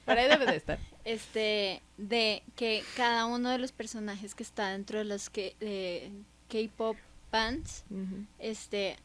[0.06, 0.80] Por ahí debe de estar.
[1.06, 6.12] Este, de que cada uno de los personajes que está dentro de los que, de
[6.50, 6.98] K-pop
[7.32, 7.84] bands,
[8.40, 8.98] este,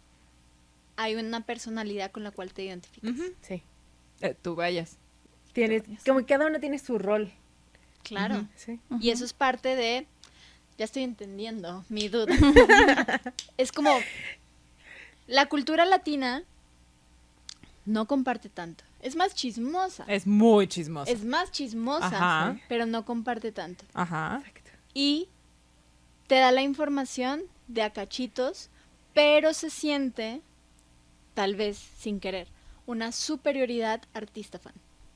[0.97, 3.15] hay una personalidad con la cual te identificas.
[3.43, 3.63] Sí.
[4.21, 4.97] Eh, tú vayas.
[5.53, 7.33] Tienes, como que cada uno tiene su rol.
[8.03, 8.47] Claro.
[8.57, 8.79] Sí.
[9.01, 10.07] Y eso es parte de,
[10.79, 12.35] ya estoy entendiendo mi duda.
[13.57, 13.91] es como,
[15.27, 16.45] la cultura latina
[17.85, 18.85] no comparte tanto.
[19.01, 20.05] Es más chismosa.
[20.09, 21.11] Es muy chismoso.
[21.11, 22.61] Es más chismosa, Ajá.
[22.69, 23.85] pero no comparte tanto.
[23.95, 24.43] Ajá.
[24.95, 25.29] Y
[26.27, 28.71] te da la información de a cachitos,
[29.15, 30.41] pero se siente,
[31.35, 32.49] tal vez sin querer,
[32.87, 34.75] una superioridad artista-fan.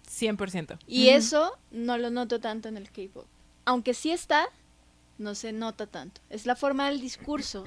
[0.09, 0.79] 100%.
[0.87, 3.27] Y eso no lo noto tanto en el K-pop.
[3.65, 4.49] Aunque sí está,
[5.19, 6.21] no se nota tanto.
[6.31, 7.65] Es la forma del discurso.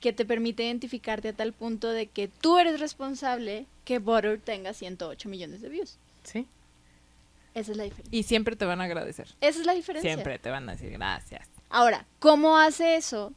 [0.00, 4.72] Que te permite identificarte a tal punto de que tú eres responsable que Butter tenga
[4.72, 5.98] 108 millones de views.
[6.22, 6.46] Sí.
[7.54, 8.18] Esa es la diferencia.
[8.18, 9.28] Y siempre te van a agradecer.
[9.40, 10.12] Esa es la diferencia.
[10.12, 11.48] Siempre te van a decir gracias.
[11.70, 13.32] Ahora, ¿cómo hace eso?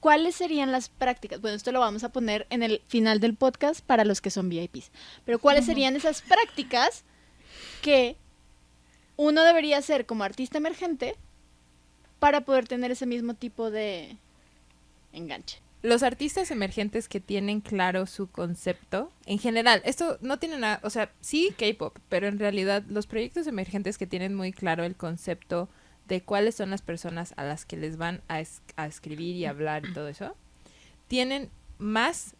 [0.00, 1.40] ¿Cuáles serían las prácticas?
[1.40, 4.48] Bueno, esto lo vamos a poner en el final del podcast para los que son
[4.48, 4.90] VIPs.
[5.24, 7.04] Pero ¿cuáles serían esas prácticas
[7.82, 8.16] que
[9.16, 11.16] uno debería hacer como artista emergente
[12.18, 14.16] para poder tener ese mismo tipo de
[15.12, 15.58] enganche?
[15.82, 20.90] Los artistas emergentes que tienen claro su concepto, en general, esto no tiene nada, o
[20.90, 25.68] sea, sí K-pop, pero en realidad los proyectos emergentes que tienen muy claro el concepto
[26.08, 29.44] de cuáles son las personas a las que les van a, es- a escribir y
[29.46, 30.34] hablar y todo eso,
[31.06, 32.34] tienen más,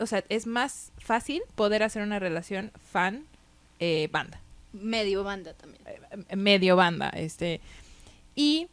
[0.00, 4.40] o sea, es más fácil poder hacer una relación fan-banda.
[4.72, 5.80] Medio banda también.
[5.86, 7.60] eh, medio banda, este.
[8.34, 8.66] Y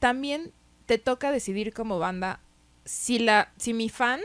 [0.00, 0.52] también
[0.88, 2.40] te toca decidir como banda
[2.86, 4.20] si la si mi fan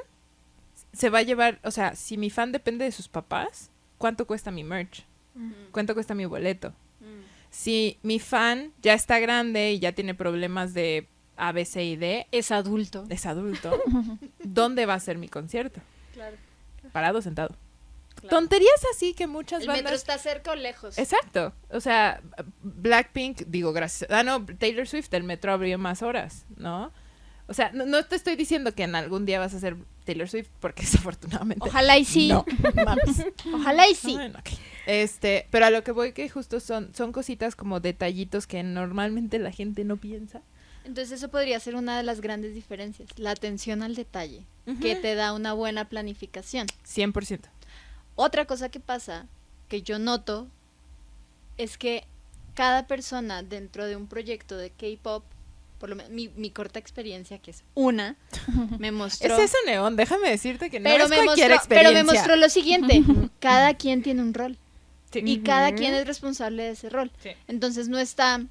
[0.93, 4.49] se va a llevar, o sea, si mi fan depende de sus papás, ¿cuánto cuesta
[4.49, 5.03] mi merch?
[5.71, 6.69] ¿Cuánto cuesta mi boleto?
[7.01, 7.23] Mm.
[7.49, 11.95] Si mi fan ya está grande y ya tiene problemas de A, B, C y
[11.97, 13.05] D, Es adulto.
[13.09, 13.77] es adulto,
[14.43, 15.81] ¿dónde va a ser mi concierto?
[16.13, 16.37] Claro.
[16.93, 17.55] Parado, sentado.
[18.23, 18.37] Claro.
[18.37, 20.97] Tonterías así que muchas ¿El bandas metro está cerca o lejos?
[20.97, 21.53] Exacto.
[21.69, 22.21] O sea,
[22.61, 24.09] Blackpink, digo, gracias.
[24.11, 26.91] Ah, no, Taylor Swift, el metro abrió más horas, ¿no?
[27.47, 30.29] O sea, no, no te estoy diciendo que en algún día vas a ser Taylor
[30.29, 31.67] Swift, porque desafortunadamente.
[31.67, 32.29] Ojalá y sí.
[32.29, 32.45] No,
[32.85, 33.25] mames.
[33.53, 34.13] Ojalá y sí.
[34.13, 34.49] Bueno, ok.
[34.85, 39.39] Este, pero a lo que voy que justo son, son cositas como detallitos que normalmente
[39.39, 40.41] la gente no piensa.
[40.85, 44.45] Entonces eso podría ser una de las grandes diferencias, la atención al detalle,
[44.81, 46.67] que te da una buena planificación.
[46.85, 47.39] 100%.
[48.15, 49.25] Otra cosa que pasa,
[49.69, 50.47] que yo noto,
[51.57, 52.05] es que
[52.53, 55.23] cada persona dentro de un proyecto de K-pop,
[55.79, 58.15] por lo menos mi, mi corta experiencia, que es una,
[58.79, 59.35] me mostró...
[59.35, 62.03] Es ese neón, déjame decirte que no pero, es me cualquier mostró, pero experiencia.
[62.03, 63.03] me mostró lo siguiente,
[63.39, 64.57] cada quien tiene un rol
[65.11, 65.21] Sí.
[65.23, 67.11] y cada quien es responsable de ese rol.
[67.21, 67.29] Sí.
[67.47, 68.41] Entonces no está,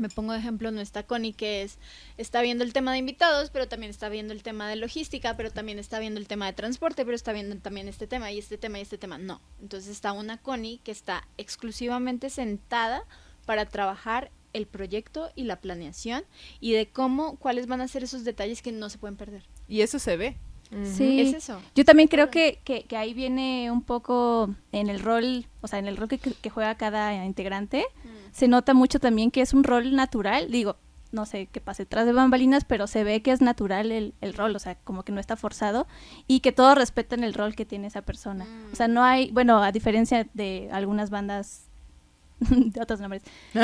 [0.00, 1.78] me pongo de ejemplo, no está Connie que es,
[2.16, 5.50] está viendo el tema de invitados, pero también está viendo el tema de logística, pero
[5.50, 8.58] también está viendo el tema de transporte, pero está viendo también este tema y este
[8.58, 9.18] tema y este tema.
[9.18, 9.40] No.
[9.60, 13.04] Entonces está una Connie que está exclusivamente sentada
[13.46, 16.24] para trabajar el proyecto y la planeación
[16.60, 19.44] y de cómo, cuáles van a ser esos detalles que no se pueden perder.
[19.68, 20.36] Y eso se ve.
[20.84, 21.20] Sí.
[21.20, 21.62] Es eso.
[21.74, 25.78] Yo también creo que, que, que ahí viene un poco en el rol, o sea,
[25.78, 27.86] en el rol que, que juega cada integrante,
[28.32, 30.76] se nota mucho también que es un rol natural, digo,
[31.10, 34.34] no sé qué pasa detrás de bambalinas, pero se ve que es natural el, el
[34.34, 35.86] rol, o sea, como que no está forzado
[36.26, 38.46] y que todos respetan el rol que tiene esa persona.
[38.72, 41.62] O sea, no hay, bueno, a diferencia de algunas bandas
[42.40, 43.22] de otros nombres,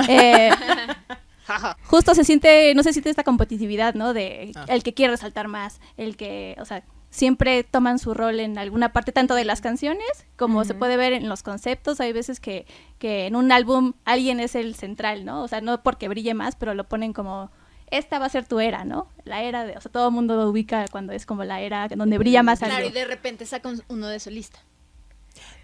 [0.08, 0.50] eh,
[1.84, 4.14] justo se siente, no se siente esta competitividad, ¿no?
[4.14, 4.64] De Ah.
[4.68, 6.82] el que quiere resaltar más, el que, o sea,
[7.14, 11.12] siempre toman su rol en alguna parte, tanto de las canciones como se puede ver
[11.12, 12.00] en los conceptos.
[12.00, 12.66] Hay veces que,
[12.98, 15.42] que en un álbum alguien es el central, ¿no?
[15.44, 17.52] O sea, no porque brille más, pero lo ponen como,
[17.92, 19.06] esta va a ser tu era, ¿no?
[19.24, 21.86] La era de, o sea, todo el mundo lo ubica cuando es como la era
[21.86, 22.88] donde brilla más Claro, algo.
[22.88, 24.58] y de repente saca un- uno de solista.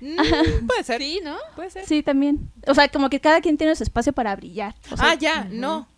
[0.00, 1.00] Mm, puede ser.
[1.02, 1.36] Sí, ¿no?
[1.56, 1.84] Puede ser.
[1.84, 2.48] Sí, también.
[2.68, 4.76] O sea, como que cada quien tiene su espacio para brillar.
[4.92, 5.88] O sea, ah, ya, no.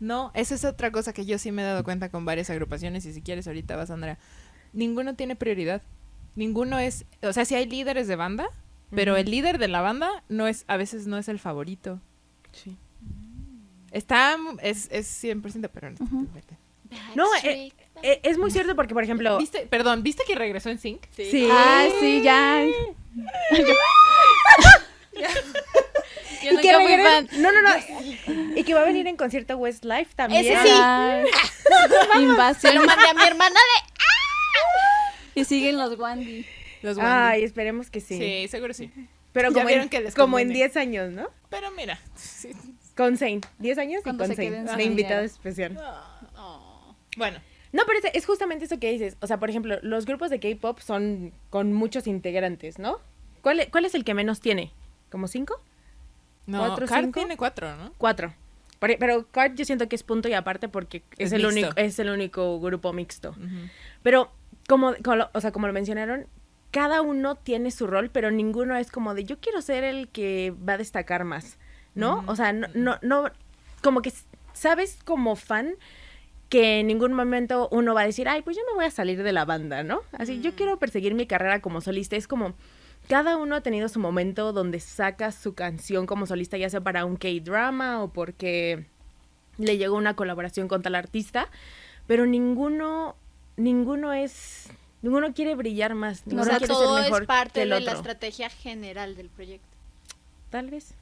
[0.00, 3.04] No, esa es otra cosa que yo sí me he dado cuenta con varias agrupaciones
[3.04, 4.16] y si quieres ahorita vas, Andrea.
[4.72, 5.82] Ninguno tiene prioridad.
[6.36, 8.48] Ninguno es, o sea, sí hay líderes de banda,
[8.94, 12.00] pero el líder de la banda no es a veces no es el favorito.
[12.52, 12.76] Sí.
[13.90, 15.96] Está es es 100%, pero no.
[16.00, 16.28] Ujú.
[17.14, 19.36] No, eh, eh, es muy cierto porque, por ejemplo...
[19.38, 19.66] ¿Viste?
[19.68, 21.02] Perdón, ¿viste que regresó en Sync?
[21.14, 21.48] Sí.
[21.50, 22.64] Ah, sí, ya.
[26.42, 26.72] Yo Y que.
[26.72, 27.70] No, no, no.
[28.56, 30.46] Y que va a venir en concierto Westlife también.
[30.46, 30.70] Ese sí.
[32.20, 32.76] Invasión.
[32.76, 33.97] lo mandé a mi hermana de...
[35.40, 36.44] Y siguen los Wandy.
[36.82, 37.44] Los Ay, Wandy.
[37.44, 38.18] esperemos que sí.
[38.18, 38.48] Sí.
[38.48, 38.90] seguro sí.
[39.32, 40.64] Pero como, en, que les como en conviene.
[40.68, 41.28] 10 años, ¿no?
[41.50, 42.50] Pero mira, sí.
[42.96, 43.40] Con Zane.
[43.58, 44.78] 10 años y Cuando con se queden Zane.
[44.78, 45.78] De invitado especial.
[46.36, 46.94] Oh.
[47.16, 47.38] Bueno,
[47.72, 49.16] No, pero es, es justamente eso que dices.
[49.20, 52.98] O sea, por ejemplo, los grupos de K-pop son con muchos integrantes, ¿no?
[53.42, 54.72] ¿Cuál, e- cuál es el que menos tiene?
[55.10, 55.60] ¿Como cinco?
[56.46, 57.20] no, ¿Cuatro, Card cinco?
[57.20, 57.92] tiene cuatro, ¿no?
[57.98, 58.34] Cuatro.
[58.78, 61.70] Por- Pero Card yo siento que es punto y aparte porque es, Es el único
[61.76, 63.34] es el único grupo mixto.
[64.02, 64.32] Pero
[64.68, 66.26] como, como lo- o sea, como lo mencionaron,
[66.70, 70.54] cada uno tiene su rol, pero ninguno es como de yo quiero ser el que
[70.68, 71.56] va a destacar más,
[71.96, 72.22] ¿no?
[72.28, 73.24] O sea, no, no, no,
[73.82, 74.12] como que
[74.52, 75.74] sabes como fan
[76.50, 79.22] que en ningún momento uno va a decir, ay, pues yo no voy a salir
[79.22, 80.00] de la banda, ¿no?
[80.12, 82.16] Así, yo quiero perseguir mi carrera como solista.
[82.16, 82.54] Es como,
[83.08, 87.04] cada uno ha tenido su momento donde saca su canción como solista, ya sea para
[87.04, 88.86] un K-drama o porque
[89.58, 91.48] le llegó una colaboración con tal artista,
[92.06, 93.14] pero ninguno,
[93.58, 94.68] ninguno es,
[95.02, 97.80] ninguno quiere brillar más, O ninguno sea, quiere todo ser mejor es parte que de
[97.80, 99.66] la estrategia general del proyecto.
[100.50, 100.94] Tal vez.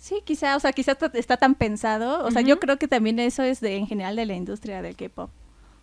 [0.00, 2.24] Sí, quizá, o sea, quizá está, está tan pensado.
[2.24, 4.96] O sea, yo creo que también eso es de, en general de la industria del
[4.96, 5.30] K-pop.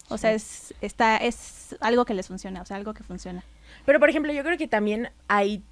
[0.09, 3.43] O sea, es, está, es algo que les funciona, o sea, algo que funciona.
[3.85, 5.63] Pero, por ejemplo, yo creo que también hay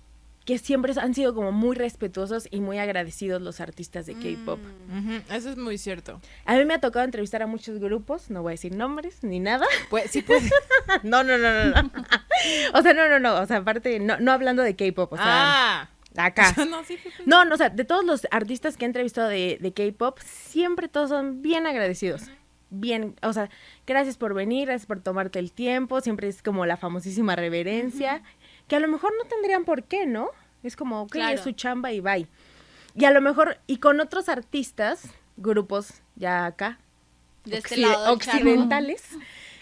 [0.46, 4.60] que siempre han sido como muy respetuosos y muy agradecidos los artistas de K-pop.
[4.90, 5.32] Mm.
[5.32, 6.20] Eso es muy cierto.
[6.46, 9.40] A mí me ha tocado entrevistar a muchos grupos, no voy a decir nombres ni
[9.40, 9.66] nada.
[9.90, 10.50] Pues, sí puede.
[11.04, 11.92] no, no, no, no, no.
[12.74, 15.26] o sea, no, no, no, o sea, aparte, no, no hablando de K-pop, o sea,
[15.26, 15.90] ah.
[16.18, 16.56] acá.
[16.70, 17.24] no, sí, sí, sí.
[17.26, 20.88] No, no, o sea, de todos los artistas que he entrevistado de, de K-pop, siempre
[20.88, 22.24] todos son bien agradecidos.
[22.74, 23.50] Bien, o sea,
[23.86, 28.24] gracias por venir, gracias por tomarte el tiempo, siempre es como la famosísima reverencia,
[28.72, 30.30] que a lo mejor no tendrían por qué, ¿no?
[30.64, 31.36] Es como, ok, Claro.
[31.36, 32.26] es su chamba y bye.
[32.96, 36.80] Y a lo mejor, y con otros artistas, grupos ya acá,
[37.44, 39.04] De este lado occidentales,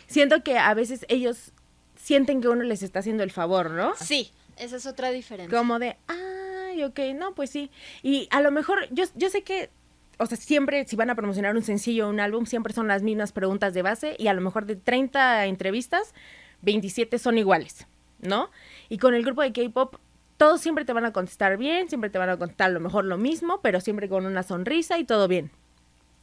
[0.05, 1.53] siento que a veces ellos
[1.95, 3.95] sienten que uno les está haciendo el favor, ¿no?
[3.95, 5.57] Sí, esa es otra diferencia.
[5.57, 7.71] Como de, ay, ok, no, pues sí.
[8.03, 9.71] Y a lo mejor, yo, yo sé que,
[10.19, 13.01] o sea, siempre si van a promocionar un sencillo o un álbum, siempre son las
[13.01, 16.13] mismas preguntas de base y a lo mejor de 30 entrevistas,
[16.61, 17.87] 27 son iguales,
[18.21, 18.51] ¿no?
[18.89, 19.95] Y con el grupo de K-Pop,
[20.37, 23.05] todos siempre te van a contestar bien, siempre te van a contestar a lo mejor
[23.05, 25.51] lo mismo, pero siempre con una sonrisa y todo bien.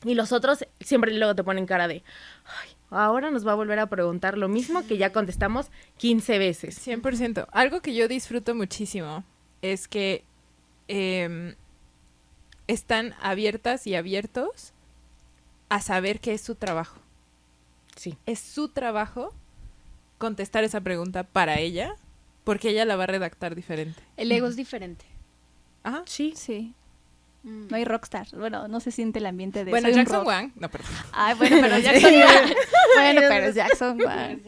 [0.05, 2.03] Y los otros siempre luego te ponen cara de,
[2.45, 6.87] ay, ahora nos va a volver a preguntar lo mismo que ya contestamos 15 veces.
[6.87, 7.47] 100%.
[7.53, 9.25] Algo que yo disfruto muchísimo
[9.63, 10.25] es que
[10.89, 11.55] em,
[12.67, 14.73] están abiertas y abiertos
[15.69, 17.01] a saber que es su trabajo.
[17.97, 18.17] Sí.
[18.27, 19.33] Es su trabajo
[20.19, 21.97] contestar esa pregunta para ella,
[22.47, 24.01] porque ella la va a redactar diferente.
[24.17, 25.05] El ego es diferente.
[25.83, 26.05] Ajá.
[26.07, 26.33] Sí.
[26.37, 26.75] Sí.
[27.43, 27.67] Mm.
[27.69, 28.29] No hay rockstar.
[28.37, 30.27] Bueno, no se siente el ambiente de Bueno, Jackson rock.
[30.29, 30.53] Wang.
[30.55, 30.91] No, perdón.
[31.11, 32.55] Ay, bueno, pero Jackson Wang.
[32.95, 34.41] bueno, pero es Jackson Wang.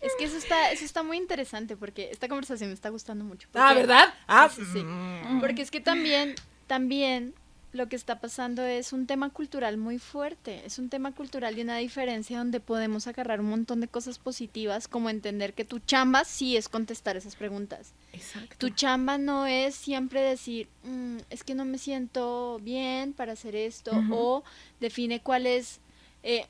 [0.00, 3.46] Es que eso está, eso está muy interesante porque esta conversación me está gustando mucho.
[3.54, 4.12] Ah, ¿verdad?
[4.26, 4.82] Ah, Sí, sí, sí.
[4.84, 5.38] mm.
[5.40, 6.34] Porque es que también,
[6.66, 7.34] también
[7.76, 10.62] lo que está pasando es un tema cultural muy fuerte.
[10.64, 14.88] Es un tema cultural y una diferencia donde podemos agarrar un montón de cosas positivas,
[14.88, 17.92] como entender que tu chamba sí es contestar esas preguntas.
[18.12, 18.56] Exacto.
[18.58, 23.54] Tu chamba no es siempre decir, "Mm, es que no me siento bien para hacer
[23.54, 24.42] esto, o
[24.80, 25.80] define cuál es,
[26.22, 26.46] eh,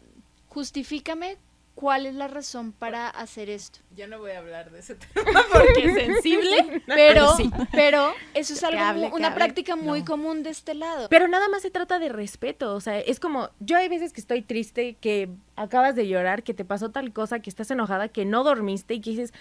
[0.48, 1.36] justifícame
[1.76, 3.78] cuál es la razón para hacer esto.
[3.94, 6.82] Ya no voy a hablar de ese tema porque es sensible.
[6.86, 7.50] Pero, Sí.
[7.70, 9.36] pero eso es algo, hable, una hable.
[9.44, 10.04] práctica muy No.
[10.06, 11.08] común de este lado.
[11.10, 14.20] Pero nada más se trata de respeto, o sea, es como, yo hay veces que
[14.20, 18.24] estoy triste, que acabas de llorar, que te pasó tal cosa, que estás enojada, que
[18.24, 19.32] no dormiste y que dices,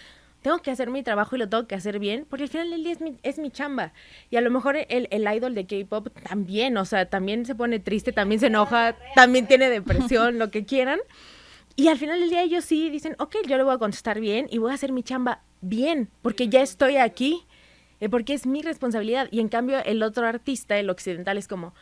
[0.41, 2.83] tengo que hacer mi trabajo y lo tengo que hacer bien, porque al final del
[2.83, 3.93] día es mi, es mi chamba.
[4.29, 7.79] Y a lo mejor el, el idol de K-pop también, o sea, también se pone
[7.79, 10.99] triste, también se enoja, también tiene depresión, lo que quieran.
[11.75, 14.47] Y al final del día ellos sí dicen, ok, yo le voy a contestar bien
[14.49, 17.45] y voy a hacer mi chamba bien, porque ya estoy aquí,
[17.99, 19.27] eh, porque es mi responsabilidad.
[19.31, 21.73] Y en cambio el otro artista, el occidental, es como,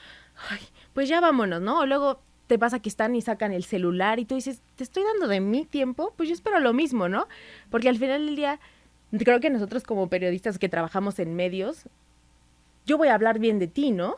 [0.49, 0.59] ay,
[0.93, 1.79] pues ya vámonos, ¿no?
[1.79, 5.03] O luego te pasa que están y sacan el celular y tú dices, te estoy
[5.03, 7.27] dando de mi tiempo, pues yo espero lo mismo, ¿no?
[7.69, 8.59] Porque al final del día,
[9.17, 11.83] creo que nosotros como periodistas que trabajamos en medios,
[12.85, 14.17] yo voy a hablar bien de ti, ¿no?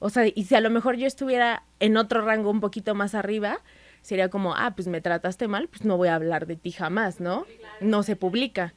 [0.00, 3.14] O sea, y si a lo mejor yo estuviera en otro rango un poquito más
[3.14, 3.60] arriba,
[4.04, 7.20] sería como, ah, pues me trataste mal, pues no voy a hablar de ti jamás,
[7.20, 7.46] ¿no?
[7.80, 8.74] No se publica.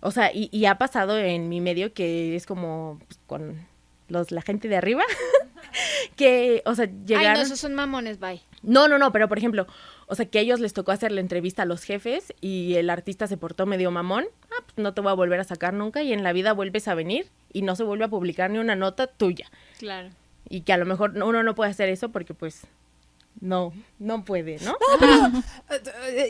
[0.00, 3.66] O sea, y, y ha pasado en mi medio que es como pues, con
[4.08, 5.02] los, la gente de arriba,
[6.16, 7.34] que, o sea, Ay, llegaron...
[7.34, 8.40] no, esos son mamones, bye.
[8.62, 9.66] No, no, no, pero por ejemplo,
[10.06, 12.88] o sea, que a ellos les tocó hacer la entrevista a los jefes y el
[12.88, 16.02] artista se portó medio mamón, ah, pues no te voy a volver a sacar nunca
[16.02, 18.76] y en la vida vuelves a venir y no se vuelve a publicar ni una
[18.76, 19.50] nota tuya.
[19.78, 20.08] Claro.
[20.48, 22.66] Y que a lo mejor uno no puede hacer eso porque pues
[23.40, 24.76] no, no puede, ¿no?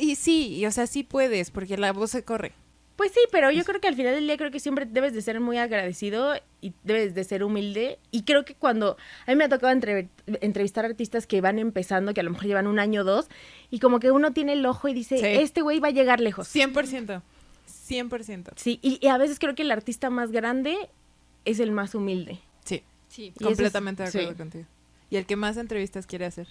[0.00, 2.52] Y sí, y, o sea, sí puedes, porque la voz se corre.
[2.96, 5.20] Pues sí, pero yo creo que al final del día creo que siempre debes de
[5.20, 7.98] ser muy agradecido y debes de ser humilde.
[8.12, 10.08] Y creo que cuando a mí me ha tocado entre-
[10.40, 13.26] entrevistar artistas que van empezando, que a lo mejor llevan un año o dos,
[13.68, 15.24] y como que uno tiene el ojo y dice, Sí.
[15.26, 16.46] este güey va a llegar lejos.
[16.54, 17.20] 100%.
[17.88, 18.52] 100%.
[18.56, 20.76] Sí, y, y a veces creo que el artista más grande
[21.44, 22.38] es el más humilde.
[22.64, 23.22] Sí, Sí.
[23.24, 24.36] Y eso es- completamente de acuerdo sí.
[24.36, 24.64] contigo.
[25.10, 26.46] Y el que más entrevistas quiere hacer.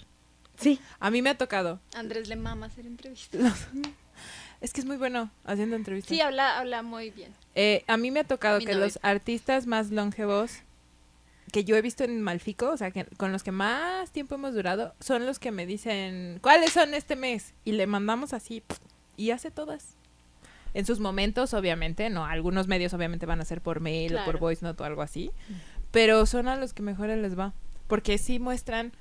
[0.58, 0.80] Sí.
[1.00, 1.80] A mí me ha tocado.
[1.94, 3.68] Andrés le mama hacer entrevistas.
[4.60, 6.08] Es que es muy bueno haciendo entrevistas.
[6.08, 7.34] Sí, habla, habla muy bien.
[7.54, 8.78] Eh, a mí me ha tocado que novio.
[8.78, 10.60] los artistas más longevos
[11.52, 14.54] que yo he visto en Malfico, o sea, que con los que más tiempo hemos
[14.54, 17.54] durado, son los que me dicen, ¿cuáles son este mes?
[17.64, 18.62] Y le mandamos así,
[19.16, 19.94] y hace todas.
[20.72, 24.38] En sus momentos, obviamente, no, algunos medios obviamente van a ser por mail o por
[24.38, 25.30] voice note o algo así,
[25.92, 27.52] pero son a los que mejor les va,
[27.86, 28.92] porque sí muestran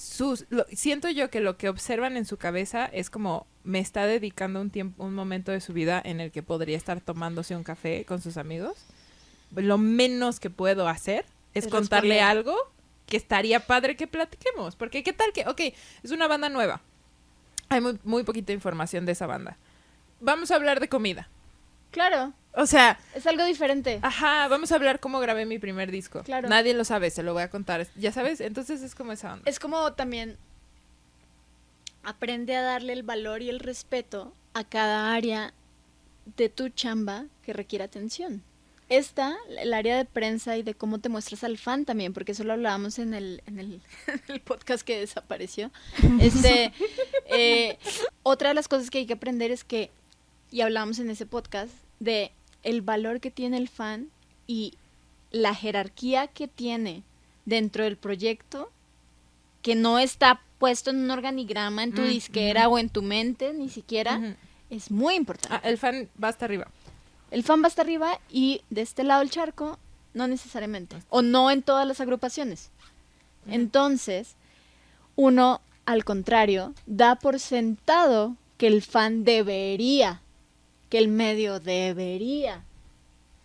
[0.00, 4.06] sus lo- siento yo que lo que observan en su cabeza es como me está
[4.06, 7.64] dedicando un tiempo un momento de su vida en el que podría estar tomándose un
[7.64, 8.78] café con sus amigos.
[9.54, 12.38] Lo menos que puedo hacer es Es contarle responder.
[12.38, 12.56] algo
[13.06, 15.60] que estaría padre que platiquemos porque qué tal que ok
[16.02, 16.80] es una banda nueva.
[17.68, 19.58] Hay muy, muy poquita información de esa banda.
[20.20, 21.28] Vamos a hablar de comida
[21.90, 24.00] Claro, o sea es algo diferente.
[24.02, 26.22] Ajá, vamos a hablar cómo grabé mi primer disco.
[26.22, 26.48] Claro.
[26.48, 27.86] Nadie lo sabe, se lo voy a contar.
[27.96, 29.44] Ya sabes, entonces es como esa onda.
[29.48, 30.36] Es como también
[32.02, 35.52] aprende a darle el valor y el respeto a cada área
[36.36, 38.42] de tu chamba que requiere atención.
[38.88, 42.42] Esta, el área de prensa y de cómo te muestras al fan también, porque eso
[42.42, 43.80] lo hablábamos en el, en el,
[44.28, 45.70] el podcast que desapareció.
[46.20, 46.72] Este,
[47.26, 47.78] eh,
[48.24, 49.90] otra de las cosas que hay que aprender es que,
[50.50, 52.32] y hablábamos en ese podcast, de
[52.62, 54.08] el valor que tiene el fan
[54.46, 54.74] y
[55.30, 57.02] la jerarquía que tiene
[57.44, 58.70] dentro del proyecto
[59.62, 63.52] que no está puesto en un organigrama en tu Mm, disquera o en tu mente
[63.52, 64.36] ni siquiera
[64.70, 65.56] es muy importante.
[65.56, 66.68] Ah, el fan va hasta arriba.
[67.30, 69.78] El fan va hasta arriba y de este lado el charco
[70.14, 72.70] no necesariamente o no en todas las agrupaciones.
[73.46, 74.34] Entonces,
[75.16, 80.20] uno al contrario da por sentado que el fan debería,
[80.90, 82.64] que el medio debería,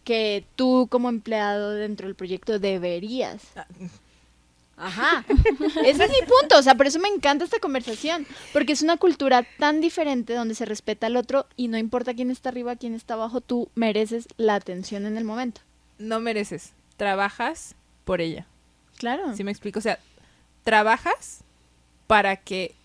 [0.03, 3.41] que tú como empleado dentro del proyecto deberías.
[4.77, 5.23] Ajá.
[5.85, 6.57] Ese es mi punto.
[6.57, 8.27] O sea, por eso me encanta esta conversación.
[8.51, 12.29] Porque es una cultura tan diferente donde se respeta al otro y no importa quién
[12.29, 15.61] está arriba, quién está abajo, tú mereces la atención en el momento.
[15.97, 16.73] No mereces.
[16.97, 18.47] Trabajas por ella.
[18.97, 19.35] Claro.
[19.35, 19.79] ¿Sí me explico?
[19.79, 19.99] O sea,
[20.63, 21.41] trabajas
[22.07, 22.75] para que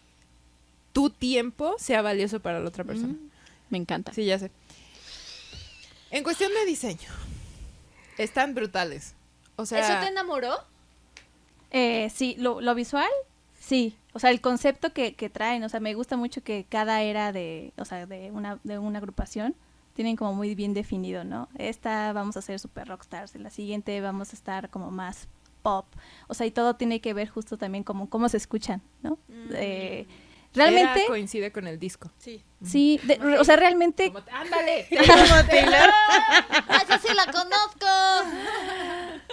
[0.93, 3.15] tu tiempo sea valioso para la otra persona.
[3.15, 3.30] Mm,
[3.71, 4.13] Me encanta.
[4.13, 4.51] Sí, ya sé.
[6.11, 7.09] En cuestión de diseño,
[8.19, 9.15] están brutales.
[9.57, 10.55] O sea, ¿Eso te enamoró?
[11.71, 13.11] Eh, sí, lo, lo visual,
[13.59, 13.97] sí.
[14.13, 17.31] O sea, el concepto que, que traen, o sea, me gusta mucho que cada era
[17.33, 19.55] de, o sea, de una, de una agrupación
[19.95, 21.49] tienen como muy bien definido, ¿no?
[21.59, 25.29] Esta vamos a ser super rockstars, en la siguiente vamos a estar como más
[25.63, 25.87] pop.
[26.27, 29.19] O sea, y todo tiene que ver justo también como cómo se escuchan, ¿no?
[29.53, 30.07] Eh,
[30.55, 32.11] realmente, era- coincide con el disco.
[32.19, 32.45] Sí.
[32.65, 34.87] sí, de- o sea, realmente ándale.
[34.91, 35.17] ¡Esa
[37.03, 37.87] sí la conozco!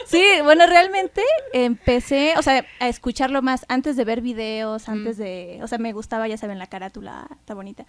[0.06, 1.22] Sí, bueno, realmente
[1.54, 5.92] empecé, o sea, a escucharlo más antes de ver videos, antes de, o sea, me
[5.92, 7.86] gustaba, ya saben, la carátula, está bonita.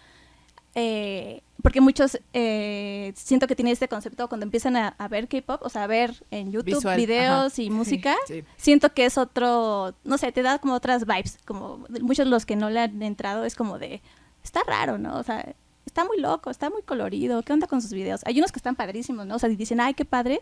[0.81, 5.61] Eh, porque muchos eh, siento que tienen este concepto cuando empiezan a, a ver K-pop,
[5.65, 7.63] o sea, a ver en YouTube Visual, videos ajá.
[7.63, 8.45] y música, Sí.
[8.57, 12.47] siento que es otro, no sé, te da como otras vibes, como muchos de los
[12.47, 14.01] que no le han entrado es como de,
[14.45, 15.19] está raro, ¿no?
[15.19, 15.53] O sea,
[15.85, 18.21] está muy loco, está muy colorido, ¿qué onda con sus videos?
[18.25, 19.35] Hay unos que están padrísimos, ¿no?
[19.35, 20.41] O sea, dicen, ay, qué padre,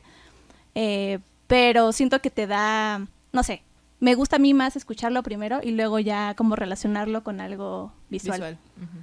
[0.75, 3.63] eh, pero siento que te da, no sé,
[4.01, 8.39] me gusta a mí más escucharlo primero y luego ya como relacionarlo con algo visual.
[8.41, 8.59] Visual.
[8.77, 8.99] Ujú.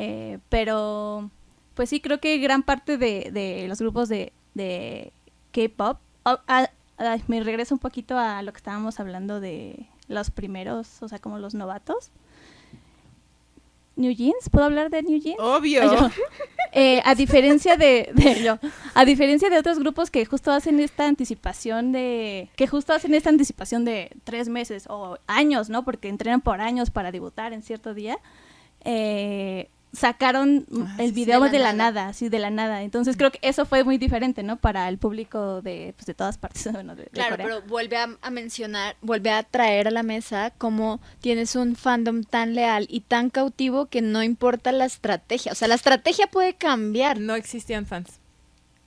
[0.00, 1.28] Eh, pero,
[1.74, 5.12] pues sí, creo que gran parte de, de los grupos de, de
[5.52, 6.38] K-pop, oh,
[7.26, 11.38] me regreso un poquito a lo que estábamos hablando de los primeros, o sea, como
[11.40, 12.10] los novatos.
[13.96, 15.40] New Jeans, ¿puedo hablar de New Jeans?
[15.40, 15.82] Obvio.
[15.82, 16.08] Yo.
[16.72, 18.58] Eh, a diferencia de, de- yo,
[18.94, 23.30] a diferencia de otros grupos que justo hacen esta anticipación de, que justo hacen esta
[23.30, 25.82] anticipación de tres meses o años, ¿no?
[25.84, 28.18] Porque entrenan por años para debutar en cierto día.
[28.84, 31.90] eh, sacaron Ah, el video de de la la, nada.
[32.02, 32.82] nada, así de la nada.
[32.82, 34.56] Entonces creo que eso fue muy diferente, ¿no?
[34.56, 37.46] Para el público de, pues, de todas partes, bueno, de, de Claro, Corea.
[37.46, 42.22] pero vuelve a, a mencionar, vuelve a traer a la mesa cómo tienes un fandom
[42.24, 45.52] tan leal y tan cautivo que no importa la estrategia.
[45.52, 47.18] O sea, la estrategia puede cambiar.
[47.18, 48.20] No existían fans.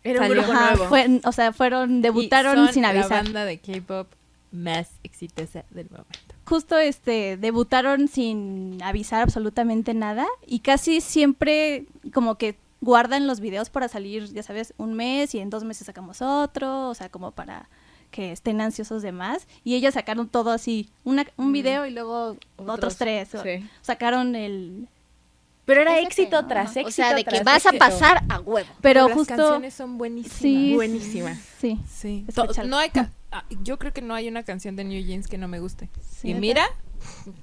[0.03, 0.85] Era un grupo nuevo.
[0.85, 3.23] fue- o sea, fueron, Y debutaron son sin La avisar.
[3.23, 4.07] banda de K-pop
[4.51, 6.30] más exitosa del momento.
[6.45, 13.69] Justo este debutaron sin avisar absolutamente nada y casi siempre como que guardan los videos
[13.69, 17.31] para salir, ya sabes, un mes y en dos meses sacamos otro, o sea, como
[17.31, 17.69] para
[18.09, 19.47] que estén ansiosos de más.
[19.63, 23.35] Y ellas sacaron todo así, una, un video y luego otros, Otros, tres.
[23.35, 23.65] o- sí.
[23.81, 24.87] Sacaron el...
[25.63, 26.81] Pero era Ese éxito que tras ¿no?
[26.81, 26.87] éxito.
[26.87, 28.67] O sea, de que vas a pasar a huevo.
[28.81, 29.35] Pero las justo...
[29.37, 30.39] canciones son buenísimas.
[30.39, 31.37] Sí, Buenísimas.
[31.59, 31.79] Sí.
[31.87, 32.25] Sí.
[32.65, 33.11] No hay ca-
[33.63, 35.89] yo creo que no hay una canción de New Jeans que no me guste.
[36.01, 36.29] Sí.
[36.31, 36.65] y mira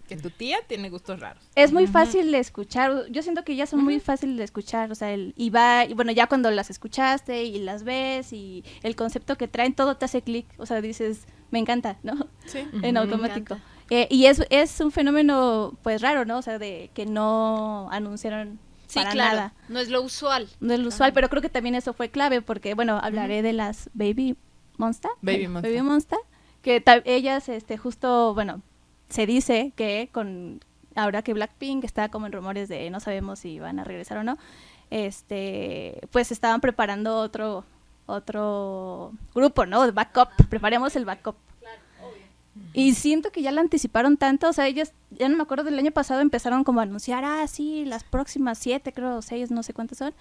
[0.07, 1.43] que tu tía tiene gustos raros.
[1.55, 3.07] Es muy fácil de escuchar.
[3.11, 4.91] Yo siento que ya son muy fáciles de escuchar.
[4.93, 8.65] O sea, el, y va, y bueno, ya cuando las escuchaste y las ves y
[8.83, 10.47] el concepto que traen, todo te hace clic.
[10.59, 12.29] O sea, dices, me encanta, ¿no?
[12.47, 12.61] Sí.
[12.83, 13.59] en automático.
[13.91, 16.39] Eh, y es, es un fenómeno, pues raro, ¿no?
[16.39, 19.37] O sea, de que no anunciaron Sí, para claro.
[19.37, 19.55] nada.
[19.69, 20.49] No es lo usual.
[20.61, 23.53] No es lo usual, pero creo que también eso fue clave porque, bueno, hablaré de
[23.53, 24.37] las Baby
[24.79, 25.11] Monster.
[25.21, 25.73] Baby Bueno, Monster.
[25.73, 26.19] Baby Monster.
[26.63, 28.63] Que ellas, este, justo, bueno,
[29.09, 30.61] se dice que con
[30.95, 34.25] ahora que Blackpink está como en rumores de no sabemos si van a regresar o
[34.25, 34.37] no,
[34.91, 37.65] este, pues estaban preparando otro
[38.07, 39.93] otro grupo, ¿no?
[39.93, 41.37] Backup, preparemos el backup.
[42.73, 45.79] Y siento que ya la anticiparon tanto, o sea, ellas, ya no me acuerdo del
[45.79, 49.75] año pasado, empezaron como a anunciar, ah, sí, las próximas siete, creo, seis, no sé
[49.75, 50.15] cuántas son.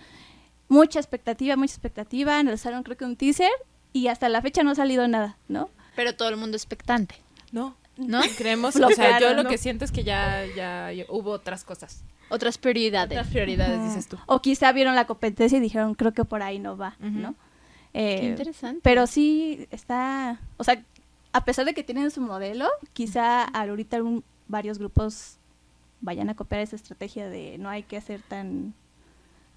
[0.67, 3.51] Mucha expectativa, mucha expectativa, lanzaron creo que un teaser
[3.93, 5.69] y hasta la fecha no ha salido nada, ¿no?
[5.95, 7.15] Pero todo el mundo expectante.
[7.51, 7.75] No.
[7.97, 8.21] ¿No?
[8.38, 9.49] Creemos, o sea, yo lo ¿no?
[9.49, 12.03] que siento es que ya, ya, ya hubo otras cosas.
[12.29, 13.17] Otras prioridades.
[13.17, 14.17] Otras prioridades, dices tú.
[14.27, 17.35] O quizá vieron la competencia y dijeron, creo que por ahí no va, ¿no?
[17.93, 18.81] Eh, Qué interesante.
[18.83, 20.83] Pero sí está, o sea,
[21.31, 25.38] a pesar de que tienen su modelo, quizá ahorita un- varios grupos
[26.01, 28.73] vayan a copiar esa estrategia de no hay que hacer tan...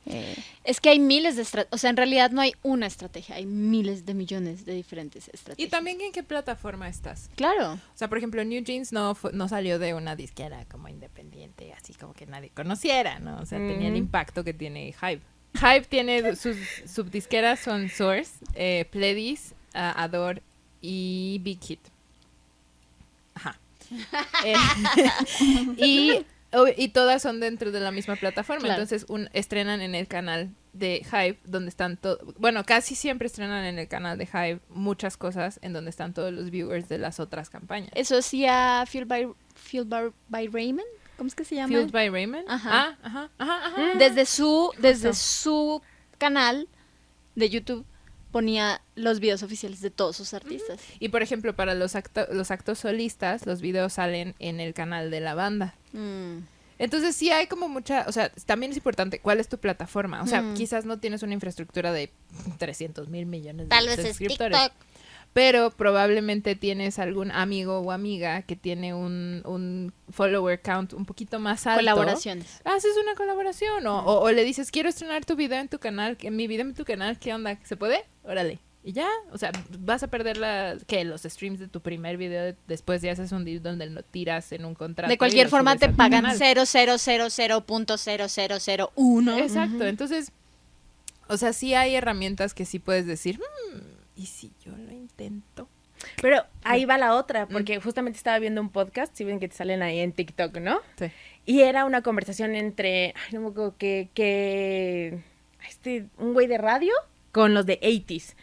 [0.06, 0.34] eh,
[0.64, 1.74] Es que hay miles de estrategias.
[1.74, 5.66] O sea, en realidad no hay una estrategia, hay miles de millones de diferentes estrategias.
[5.66, 7.28] Y también en qué plataforma estás.
[7.36, 7.72] Claro.
[7.74, 11.92] O sea, por ejemplo, New Jeans no, no salió de una disquera como independiente, así
[11.94, 13.38] como que nadie conociera, ¿no?
[13.40, 13.96] O sea, tenía el Mm.
[13.96, 15.22] impacto que tiene Hype.
[15.54, 20.42] Hype tiene sus subdisqueras son Source, eh, Pledis, ah, Adore
[20.80, 21.80] y Big Hit.
[23.34, 23.58] Ajá.
[24.44, 24.54] Eh,
[25.76, 28.64] y, o- y todas son dentro de la misma plataforma.
[28.64, 28.82] Claro.
[28.82, 33.64] Entonces un, estrenan en el canal de Hype, donde están todos, bueno, casi siempre estrenan
[33.64, 37.18] en el canal de Hype muchas cosas en donde están todos los viewers de las
[37.20, 37.90] otras campañas.
[37.94, 40.86] Eso hacía Fueled by, Fueled by, by Raymond.
[41.16, 41.68] ¿Cómo es que se llama?
[41.68, 42.44] Fueled by Raymond.
[42.48, 42.70] Ajá.
[42.72, 43.98] Ah, ajá, ajá, ajá.
[43.98, 45.82] Desde su, desde su
[46.18, 46.68] canal
[47.34, 47.84] de YouTube
[48.30, 50.78] ponía los videos oficiales de todos sus artistas.
[50.98, 55.10] Y por ejemplo, para los, acto- los actos solistas, los videos salen en el canal
[55.10, 55.74] de la banda.
[55.92, 56.38] Mm.
[56.78, 60.22] Entonces sí hay como mucha, o sea, también es importante cuál es tu plataforma.
[60.22, 60.54] O sea, Mm.
[60.54, 62.10] quizás no tienes una infraestructura de
[62.58, 64.58] 300 mil millones de Tal vez es suscriptores.
[64.58, 64.89] TikTok.
[65.32, 71.38] Pero probablemente tienes algún amigo o amiga que tiene un, un follower count un poquito
[71.38, 71.78] más alto.
[71.80, 72.60] Colaboraciones.
[72.64, 76.16] Haces una colaboración o, o- o le dices, quiero estrenar tu video en tu canal,
[76.16, 77.56] que mi video en tu canal, ¿qué onda?
[77.62, 78.04] ¿Se puede?
[78.24, 78.58] Órale.
[78.82, 82.42] Y ya, o sea, vas a perder la, que los streams de tu primer video,
[82.46, 85.10] de- después ya haces un deal donde lo tiras en un contrato.
[85.10, 86.38] De cualquier forma te pagan canal.
[87.76, 89.38] 0.000.0001.
[89.38, 90.32] Exacto, entonces,
[91.28, 93.78] o sea, sí hay herramientas que sí puedes decir, "Hmm,
[94.16, 94.90] ¿y si yo lo
[96.22, 99.54] Pero ahí va la otra, porque justamente estaba viendo un podcast, si ven que te
[99.56, 100.80] salen ahí en TikTok, ¿no?
[100.98, 101.06] Sí.
[101.44, 105.18] Y era una conversación entre, ay, no me acuerdo que, que,
[105.68, 106.92] este, un güey de radio
[107.32, 108.34] con los de 80s.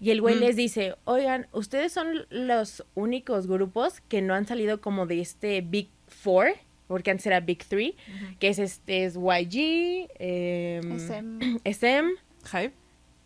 [0.00, 0.40] Y el güey Mm.
[0.40, 5.60] les dice, oigan, ustedes son los únicos grupos que no han salido como de este
[5.60, 6.54] Big Four,
[6.88, 7.94] porque antes era Big Three,
[8.38, 11.60] que es este, es YG, SM.
[11.64, 12.10] SM,
[12.50, 12.72] Hype.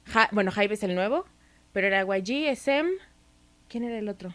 [0.08, 1.24] Hi- bueno, Hype es el nuevo,
[1.74, 2.88] pero era YG, SM,
[3.68, 4.32] ¿quién era el otro?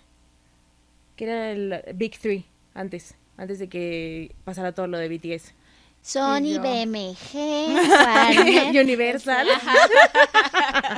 [1.16, 5.56] Que era el Big Three antes, antes de que pasara todo lo de BTS.
[6.02, 6.62] Sony, yo.
[6.62, 7.34] BMG.
[8.80, 9.48] Universal.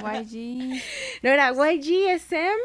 [0.03, 0.81] YG.
[1.21, 2.59] No, era YG, SM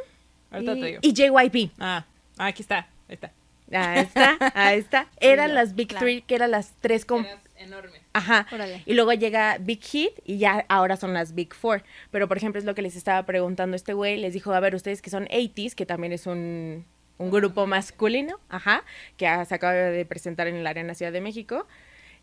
[0.61, 1.73] y, y JYP.
[1.79, 2.05] Ah,
[2.39, 2.89] aquí está.
[3.09, 3.33] Ahí está.
[3.73, 5.07] Ahí está, ahí está.
[5.21, 6.05] Eran las Big claro.
[6.05, 7.27] Three, que eran las tres con...
[7.57, 8.01] enorme.
[8.17, 8.47] Ajá.
[8.53, 8.83] Órale.
[8.87, 11.83] Y luego llega Big Hit y ya ahora son las Big Four.
[12.11, 14.17] Pero, por ejemplo, es lo que les estaba preguntando este güey.
[14.19, 16.85] Les dijo, a ver, ustedes que son 80s, que también es un,
[17.19, 18.85] un grupo masculino, ajá,
[19.17, 21.67] que se acaba de presentar en el Arena Ciudad de México.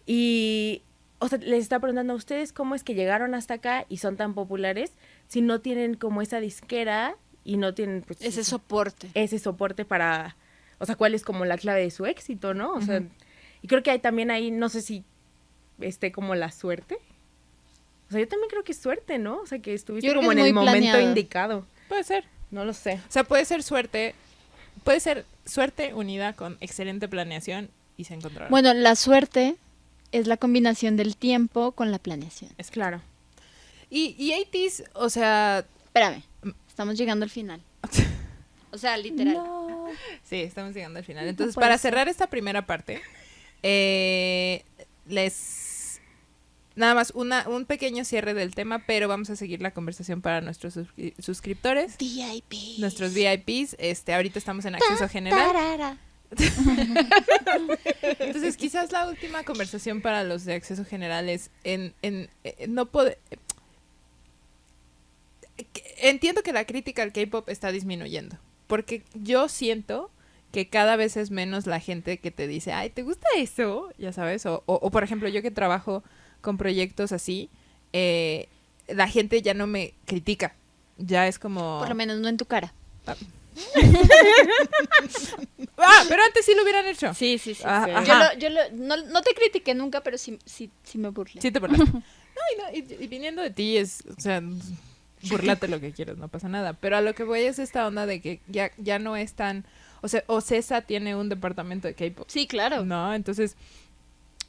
[0.05, 0.81] Y,
[1.19, 4.17] o sea, les estaba preguntando a ustedes cómo es que llegaron hasta acá y son
[4.17, 4.91] tan populares
[5.27, 9.09] si no tienen como esa disquera y no tienen, pues, Ese soporte.
[9.13, 10.35] ese soporte para,
[10.79, 12.73] o sea, cuál es como la clave de su éxito, ¿no?
[12.73, 13.01] O sea,
[13.61, 15.03] y creo que hay también ahí, no sé si
[15.79, 16.97] esté como la suerte.
[18.09, 19.41] O sea, yo también creo que es suerte, ¿no?
[19.41, 21.65] O sea, que estuviste Yo como que en el momento indicado.
[21.89, 22.25] Puede ser.
[22.51, 22.99] No lo sé.
[23.07, 24.15] O sea, puede ser suerte.
[24.83, 28.49] Puede ser suerte unida con excelente planeación y se encontraron.
[28.49, 29.55] Bueno, la suerte
[30.11, 32.51] es la combinación del tiempo con la planeación.
[32.57, 33.01] Es claro.
[33.89, 36.23] Y, y 80s, o sea, Espérame,
[36.67, 37.61] estamos llegando al final.
[38.71, 39.35] O sea, literal.
[39.35, 39.85] No.
[40.23, 41.27] Sí, estamos llegando al final.
[41.27, 41.91] Entonces, para ser.
[41.91, 42.99] cerrar esta primera parte,
[43.61, 44.65] eh,
[45.07, 45.99] les...
[46.75, 50.41] Nada más una, un pequeño cierre del tema, pero vamos a seguir la conversación para
[50.41, 52.79] nuestros suscri- suscriptores, VIP.
[52.79, 53.75] nuestros VIPs.
[53.77, 55.51] Este, ahorita estamos en acceso general.
[55.53, 55.97] Tarara.
[58.19, 62.87] Entonces, quizás la última conversación para los de acceso general es en, en, eh, no
[62.87, 63.19] poder...
[65.97, 70.09] Entiendo que la crítica al K-pop está disminuyendo, porque yo siento
[70.53, 73.89] que cada vez es menos la gente que te dice, ay, ¿te gusta eso?
[73.97, 76.03] Ya sabes, o, o, o, por ejemplo, yo que trabajo
[76.41, 77.49] con proyectos así,
[77.91, 78.47] eh,
[78.87, 80.55] la gente ya no me critica,
[80.97, 81.79] ya es como...
[81.79, 82.71] Por lo menos no en tu cara.
[85.77, 87.13] Ah, pero antes sí lo hubieran hecho.
[87.13, 87.63] Sí, sí, sí.
[87.65, 88.03] Ah.
[88.05, 91.41] Yo, lo, yo lo- no, no te critiqué nunca, pero sí, sí, sí me burlé.
[91.41, 91.91] Sí te burlaste.
[92.33, 92.41] No,
[92.73, 94.41] y, no, y- y viniendo de ti es, o sea,
[95.29, 96.73] burlate lo que quieras, no pasa nada.
[96.73, 99.65] Pero a lo que voy es esta onda de que ya, ya no es tan,
[100.03, 102.83] o sea, Ocesa tiene un departamento de K-pop, Sí, claro.
[102.83, 103.13] ¿no?
[103.13, 103.55] Entonces,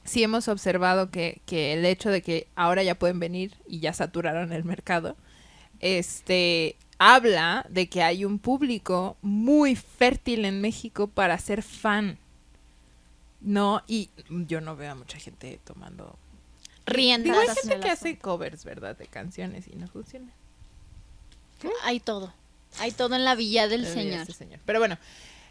[0.05, 3.93] sí hemos observado que, que el hecho de que ahora ya pueden venir y ya
[3.93, 5.17] saturaron el mercado,
[5.79, 12.19] este, habla de que hay un público muy fértil en México para ser fan.
[13.41, 16.19] No, y yo no veo a mucha gente tomando
[16.87, 17.25] Riendas.
[17.25, 18.97] Digo, hay gente que hace covers, ¿verdad?
[18.97, 20.33] De canciones y no funciona.
[21.85, 22.33] Hay todo.
[22.81, 24.23] Hay todo en la villa del señor.
[24.23, 24.61] este señor.
[24.65, 24.99] Pero bueno,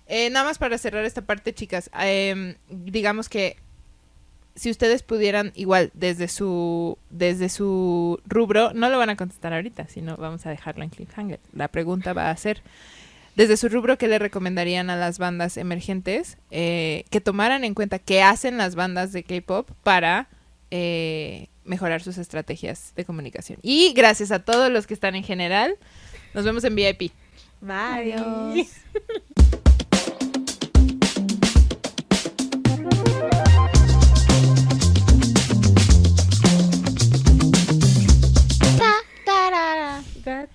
[0.07, 1.89] eh, nada más para cerrar esta parte, chicas.
[1.93, 3.57] em, digamos que
[4.55, 9.87] si ustedes pudieran, igual, desde su, desde su rubro, no lo van a contestar ahorita,
[9.87, 11.39] sino vamos a dejarlo en cliffhanger.
[11.53, 12.61] La pregunta va a ser,
[13.35, 17.97] desde su rubro, ¿qué le recomendarían a las bandas emergentes eh, que tomaran en cuenta
[17.97, 20.27] qué hacen las bandas de K-pop para
[20.69, 23.57] eh, mejorar sus estrategias de comunicación?
[23.63, 25.77] Y gracias a todos los que están en general,
[26.35, 27.11] nos vemos en VIP.
[27.61, 28.13] Bye.
[28.13, 28.67] Adiós.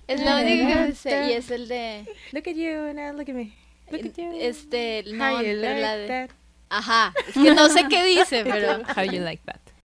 [0.07, 2.05] Es la única que sé, y es el de...
[2.31, 3.53] Look at you, now look at me.
[3.91, 4.31] Look at you.
[4.39, 6.07] Este, no, pero la like de...
[6.07, 6.29] that.
[6.69, 8.83] Ajá, es que no sé qué dice, pero...
[8.95, 9.59] How you like that?